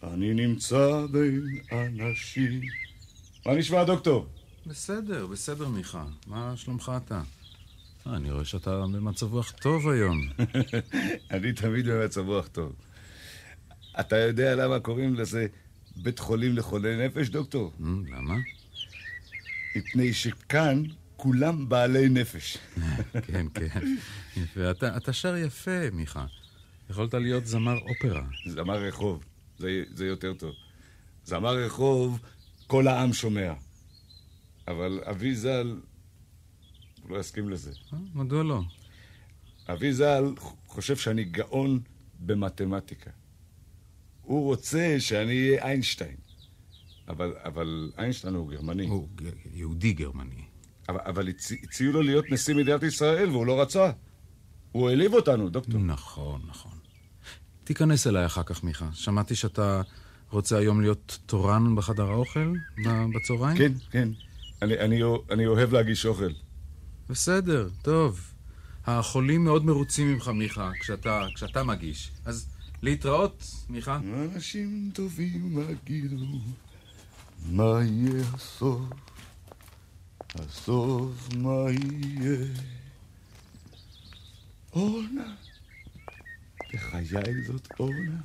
אני 0.02 0.34
נמצא 0.34 1.06
בין 1.10 1.58
אנשים. 1.72 2.60
מה 3.46 3.54
נשמע, 3.54 3.84
דוקטור? 3.84 4.26
בסדר, 4.66 5.26
בסדר, 5.26 5.68
מיכה. 5.68 6.04
מה 6.26 6.52
שלומך 6.56 6.92
אתה? 6.96 7.22
אה, 8.06 8.16
אני 8.16 8.30
רואה 8.30 8.44
שאתה 8.44 8.70
במצב 8.92 9.32
רוח 9.32 9.50
טוב 9.50 9.88
היום. 9.88 10.20
אני 11.34 11.52
תמיד 11.52 11.86
במצב 11.86 12.20
רוח 12.20 12.46
טוב. 12.46 12.72
אתה 14.00 14.16
יודע 14.16 14.54
למה 14.54 14.80
קוראים 14.80 15.14
לזה 15.14 15.46
בית 15.96 16.18
חולים 16.18 16.56
לחולי 16.56 17.06
נפש, 17.06 17.28
דוקטור? 17.28 17.72
למה? 17.80 18.34
מפני 19.76 20.12
שכאן 20.12 20.82
כולם 21.16 21.68
בעלי 21.68 22.08
נפש. 22.08 22.58
כן, 23.26 23.46
כן. 23.54 23.80
יפה. 24.36 24.70
אתה, 24.70 24.96
אתה 24.96 25.12
שר 25.12 25.36
יפה, 25.36 25.90
מיכה. 25.92 26.26
יכולת 26.90 27.14
להיות 27.14 27.46
זמר 27.46 27.78
אופרה. 27.78 28.24
זמר 28.46 28.82
רחוב, 28.82 29.24
זה, 29.58 29.82
זה 29.94 30.06
יותר 30.06 30.34
טוב. 30.34 30.54
זמר 31.24 31.56
רחוב, 31.64 32.20
כל 32.66 32.88
העם 32.88 33.12
שומע. 33.12 33.52
אבל 34.68 35.00
אבי 35.10 35.34
ז"ל, 35.34 35.80
הוא 37.02 37.10
לא 37.10 37.20
יסכים 37.20 37.48
לזה. 37.48 37.70
אה, 37.92 37.98
מדוע 38.14 38.44
לא? 38.44 38.60
אבי 39.68 39.92
ז"ל 39.92 40.34
חושב 40.66 40.96
שאני 40.96 41.24
גאון 41.24 41.80
במתמטיקה. 42.18 43.10
הוא 44.22 44.44
רוצה 44.44 44.96
שאני 44.98 45.48
אהיה 45.48 45.64
איינשטיין. 45.64 46.25
אבל, 47.08 47.34
אבל 47.44 47.90
איינשטיין 47.98 48.34
הוא 48.34 48.50
גרמני. 48.50 48.86
הוא 48.86 49.08
יהודי 49.54 49.92
גרמני. 49.92 50.42
אבל, 50.88 51.00
אבל 51.06 51.28
הצ... 51.28 51.52
הציעו 51.52 51.92
לו 51.92 52.02
להיות 52.02 52.24
נשיא 52.30 52.54
מדינת 52.54 52.82
ישראל, 52.82 53.30
והוא 53.30 53.46
לא 53.46 53.60
רצה. 53.60 53.90
הוא 54.72 54.88
העליב 54.88 55.14
אותנו, 55.14 55.48
דוקטור. 55.48 55.80
נכון, 55.80 56.40
נכון. 56.48 56.72
תיכנס 57.64 58.06
אליי 58.06 58.26
אחר 58.26 58.42
כך, 58.42 58.64
מיכה. 58.64 58.88
שמעתי 58.92 59.34
שאתה 59.34 59.82
רוצה 60.30 60.58
היום 60.58 60.80
להיות 60.80 61.18
תורן 61.26 61.76
בחדר 61.76 62.10
האוכל 62.10 62.52
בצהריים? 63.14 63.56
כן, 63.56 63.72
כן. 63.90 64.08
אני, 64.62 64.78
אני, 64.78 65.00
אני 65.30 65.46
אוהב 65.46 65.72
להגיש 65.72 66.06
אוכל. 66.06 66.30
בסדר, 67.08 67.68
טוב. 67.82 68.20
החולים 68.86 69.44
מאוד 69.44 69.64
מרוצים 69.64 70.12
ממך, 70.12 70.28
מיכה, 70.28 70.70
כשאתה, 70.80 71.26
כשאתה 71.34 71.64
מגיש. 71.64 72.12
אז 72.24 72.48
להתראות, 72.82 73.44
מיכה. 73.68 74.00
אנשים 74.34 74.90
טובים 74.94 75.58
יגידו, 75.70 76.16
מה 77.50 77.80
יהיה 77.84 78.24
הסוף? 78.34 78.80
הסוף 80.34 81.28
מה 81.34 81.70
יהיה? 81.70 82.46
אורנה, 84.72 85.36
בחיי 86.72 87.42
זאת 87.46 87.68
אורנה. 87.80 88.20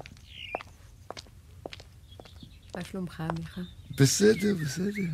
מה 2.76 2.84
שלומך, 2.84 3.24
מיכה? 3.40 3.62
בסדר, 3.98 4.56
בסדר. 4.62 5.10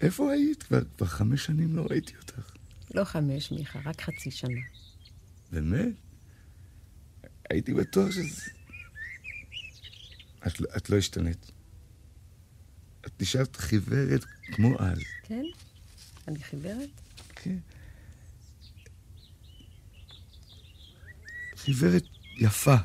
איפה 0.00 0.32
היית? 0.32 0.62
כבר, 0.62 0.80
כבר 0.96 1.06
חמש 1.06 1.44
שנים 1.44 1.76
לא 1.76 1.86
ראיתי 1.90 2.16
אותך. 2.16 2.52
לא 2.94 3.04
חמש, 3.04 3.52
מיכה, 3.52 3.78
רק 3.84 4.00
חצי 4.00 4.30
שנה. 4.30 4.60
באמת? 5.52 5.94
הייתי 7.50 7.74
בטוח 7.74 8.10
שזה... 8.10 8.50
את, 10.46 10.52
את 10.76 10.90
לא 10.90 10.96
השתנית. 10.96 11.57
נשארת 13.20 13.56
חיוורת 13.56 14.24
כמו 14.52 14.78
אז. 14.78 14.98
כן? 15.22 15.44
אני 16.28 16.38
חיוורת? 16.38 16.90
כן. 17.34 17.56
חיוורת 21.56 22.04
יפה. 22.36 22.76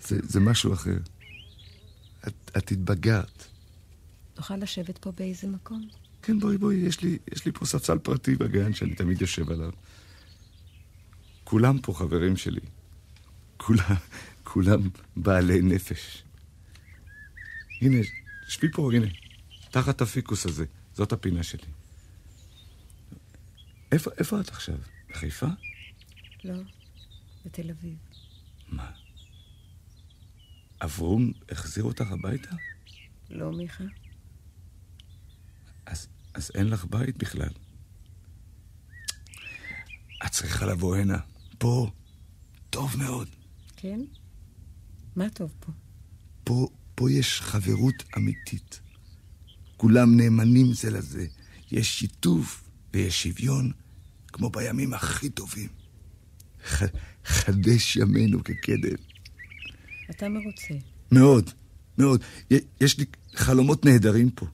זה, 0.00 0.18
זה 0.22 0.40
משהו 0.40 0.72
אחר. 0.74 0.98
את, 2.28 2.34
את 2.56 2.72
התבגרת. 2.72 3.44
נוכל 4.36 4.56
לשבת 4.56 4.98
פה 4.98 5.12
באיזה 5.12 5.46
מקום? 5.46 5.88
כן, 6.22 6.40
בואי, 6.40 6.58
בואי, 6.58 6.76
יש 6.76 7.02
לי, 7.02 7.18
יש 7.32 7.46
לי 7.46 7.52
פה 7.52 7.66
ספסל 7.66 7.98
פרטי 7.98 8.34
בגן 8.34 8.74
שאני 8.74 8.94
תמיד 8.94 9.20
יושב 9.20 9.50
עליו. 9.50 9.70
כולם 11.44 11.78
פה 11.78 11.92
חברים 11.92 12.36
שלי. 12.36 12.60
כולם, 13.56 13.94
כולם 14.44 14.80
בעלי 15.16 15.60
נפש. 15.62 16.22
הנה, 17.80 17.96
שבי 18.48 18.68
פה, 18.72 18.90
הנה, 18.94 19.06
תחת 19.82 20.00
הפיקוס 20.00 20.46
הזה. 20.46 20.64
זאת 20.94 21.12
הפינה 21.12 21.42
שלי. 21.42 21.66
איפה, 23.92 24.10
איפה 24.18 24.40
את 24.40 24.48
עכשיו? 24.48 24.78
בחיפה? 25.08 25.46
לא, 26.44 26.54
בתל 27.44 27.70
אביב. 27.70 27.98
מה? 28.68 28.90
אברום 30.80 31.32
החזיר 31.50 31.84
אותך 31.84 32.10
הביתה? 32.10 32.50
לא, 33.30 33.52
מיכה. 33.52 33.84
אז, 35.86 36.08
אז 36.34 36.50
אין 36.54 36.66
לך 36.66 36.84
בית 36.84 37.16
בכלל. 37.16 37.52
את 40.26 40.30
צריכה 40.30 40.66
לבוא 40.66 40.96
הנה. 40.96 41.18
פה. 41.58 41.90
טוב 42.70 42.96
מאוד. 42.96 43.28
כן? 43.76 44.00
מה 45.16 45.30
טוב 45.30 45.54
פה? 45.60 45.72
פה, 46.44 46.68
פה 46.94 47.10
יש 47.10 47.40
חברות 47.40 48.04
אמיתית. 48.16 48.87
כולם 49.78 50.16
נאמנים 50.16 50.72
זה 50.72 50.90
לזה. 50.90 51.26
יש 51.70 51.98
שיתוף 51.98 52.64
ויש 52.94 53.22
שוויון, 53.22 53.72
כמו 54.28 54.50
בימים 54.50 54.94
הכי 54.94 55.30
טובים. 55.30 55.68
ח, 56.66 56.82
חדש 57.24 57.96
ימינו 57.96 58.44
כקדם. 58.44 58.98
אתה 60.10 60.28
מרוצה. 60.28 60.74
מאוד, 61.12 61.50
מאוד. 61.98 62.22
יש 62.80 62.98
לי 62.98 63.04
חלומות 63.34 63.84
נהדרים 63.84 64.30
פה. 64.30 64.46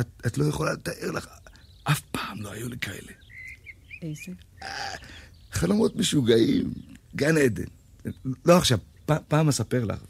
את, 0.00 0.06
את 0.26 0.38
לא 0.38 0.44
יכולה 0.44 0.72
לתאר 0.72 1.10
לך, 1.10 1.28
אף 1.84 2.00
פעם 2.00 2.42
לא 2.42 2.52
היו 2.52 2.68
לי 2.68 2.78
כאלה. 2.78 3.12
איזה? 4.02 4.32
חלומות 5.50 5.96
משוגעים, 5.96 6.72
גן 7.16 7.36
עדן. 7.36 7.64
לא 8.44 8.58
עכשיו, 8.58 8.78
פ, 9.06 9.10
פעם 9.28 9.48
אספר 9.48 9.84
לך. 9.84 10.00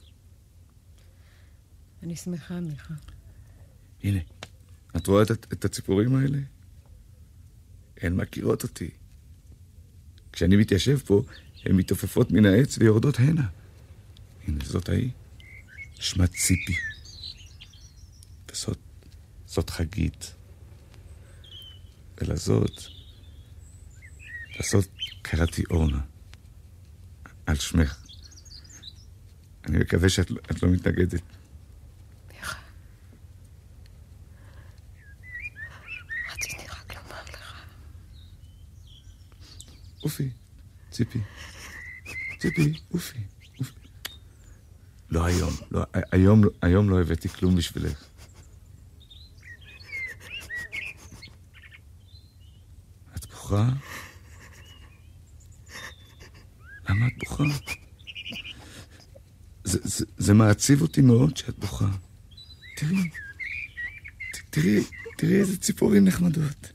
אני 2.03 2.16
שמחה, 2.16 2.61
מיכה. 2.61 2.95
הנה, 4.05 4.18
את 4.96 5.07
רואה 5.07 5.22
את, 5.22 5.30
את 5.53 5.64
הציפורים 5.64 6.16
האלה? 6.16 6.38
הן 8.01 8.16
מכירות 8.16 8.62
אותי. 8.62 8.90
כשאני 10.32 10.57
מתיישב 10.57 10.99
פה, 10.99 11.22
הן 11.64 11.76
מתעופפות 11.76 12.30
מן 12.30 12.46
העץ 12.46 12.78
ויורדות 12.78 13.18
הנה. 13.18 13.49
הנה, 14.46 14.64
זאת 14.64 14.88
ההיא. 14.88 15.11
שמה 15.94 16.26
ציפי. 16.26 16.74
וזאת, 18.53 18.78
זאת 19.46 19.70
חגית. 19.70 20.34
ולזאת, 22.20 22.82
לזאת 24.61 24.88
קראתי 25.22 25.62
אורנה. 25.70 26.01
על 27.46 27.57
שמך. 27.57 28.05
אני 29.66 29.78
מקווה 29.78 30.09
שאת 30.09 30.30
את 30.30 30.62
לא 30.62 30.68
מתנגדת. 30.68 31.22
רציתי 36.32 36.66
רק 36.68 36.94
לומר 36.96 37.22
לך. 37.32 37.55
אופי, 40.03 40.30
ציפי. 40.99 41.18
ציפי, 42.38 42.72
אופי. 42.90 43.18
לא 45.11 45.24
היום, 45.24 45.55
לא, 45.70 45.84
היום, 46.12 46.42
היום 46.62 46.90
לא 46.90 47.01
הבאתי 47.01 47.28
כלום 47.28 47.57
בשבילך. 47.57 48.05
את 53.16 53.26
בוכה? 53.26 53.68
למה 56.88 57.07
את 57.07 57.12
בוכה? 57.18 57.44
זה, 59.64 59.78
זה, 59.82 60.05
זה 60.16 60.34
מעציב 60.34 60.82
אותי 60.82 61.01
מאוד 61.01 61.36
שאת 61.36 61.59
בוכה. 61.59 61.90
תראי, 62.76 63.11
ת, 64.32 64.36
תראי, 64.51 64.84
תראי 65.16 65.40
איזה 65.40 65.59
ציפורים 65.59 66.05
נחמדות. 66.05 66.72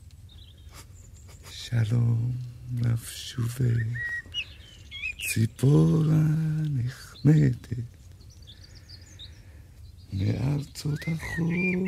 שלום 1.50 2.32
לשובך, 2.80 4.13
ציפורה 5.34 6.22
נחמדת, 6.70 7.68
מארצות 10.12 10.98
החור 11.08 11.86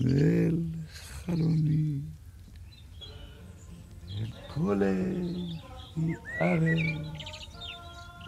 אל 0.00 0.56
חלוני, 0.92 2.00
אל 4.10 4.30
קולך 4.54 5.62
יערב, 5.96 7.02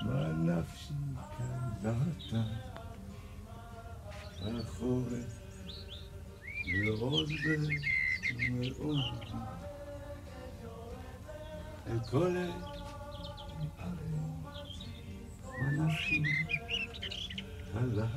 מה 0.03 0.33
נפשי 0.33 0.95
קלעת, 1.37 2.45
החורף 4.41 5.41
ועוד 6.85 7.31
ועוד. 7.45 8.99
את 11.87 12.11
כל 12.11 12.37
האנשים 15.91 16.25
הלך 17.75 18.11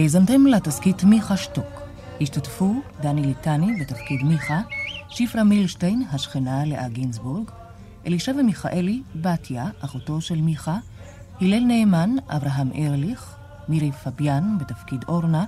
האזנתם 0.00 0.46
לתסכית 0.46 1.04
מיכה 1.04 1.36
שטוק. 1.36 1.80
השתתפו 2.20 2.74
דני 3.00 3.22
ליטני 3.22 3.80
בתפקיד 3.80 4.22
מיכה, 4.22 4.60
שפרה 5.08 5.44
מילשטיין, 5.44 6.02
השכנה 6.12 6.64
לאה 6.64 6.88
גינזבורג, 6.88 7.50
אלישבע 8.06 8.42
מיכאלי, 8.42 9.02
בתיה, 9.14 9.66
אחותו 9.80 10.20
של 10.20 10.40
מיכה, 10.40 10.78
הלל 11.40 11.60
נאמן, 11.60 12.10
אברהם 12.28 12.70
ארליך, 12.78 13.36
מירי 13.68 13.92
פביאן 13.92 14.56
בתפקיד 14.60 15.04
אורנה, 15.08 15.44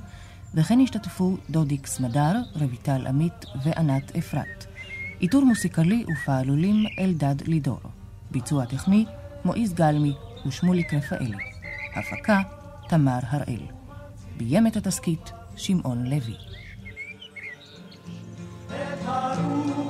וכן 0.54 0.80
השתתפו 0.80 1.36
דודיק 1.50 1.86
סמדר, 1.86 2.36
רויטל 2.60 3.06
עמית 3.06 3.44
וענת 3.62 4.16
אפרת. 4.16 4.66
עיטור 5.18 5.44
מוסיקלי 5.44 6.04
ופעלולים 6.12 6.84
אלדד 6.98 7.48
לידור. 7.48 7.80
ביצוע 8.30 8.64
טכני 8.64 9.04
מועיז 9.44 9.74
גלמי 9.74 10.14
ושמוליק 10.46 10.94
רפאלי. 10.94 11.36
הפקה 11.96 12.40
תמר 12.88 13.18
הראל. 13.30 13.81
ביים 14.36 14.66
את 14.66 14.76
התסכית 14.76 15.32
שמעון 15.56 16.06
לוי. 16.06 16.36
את 18.68 18.98
הרוח 19.04 19.81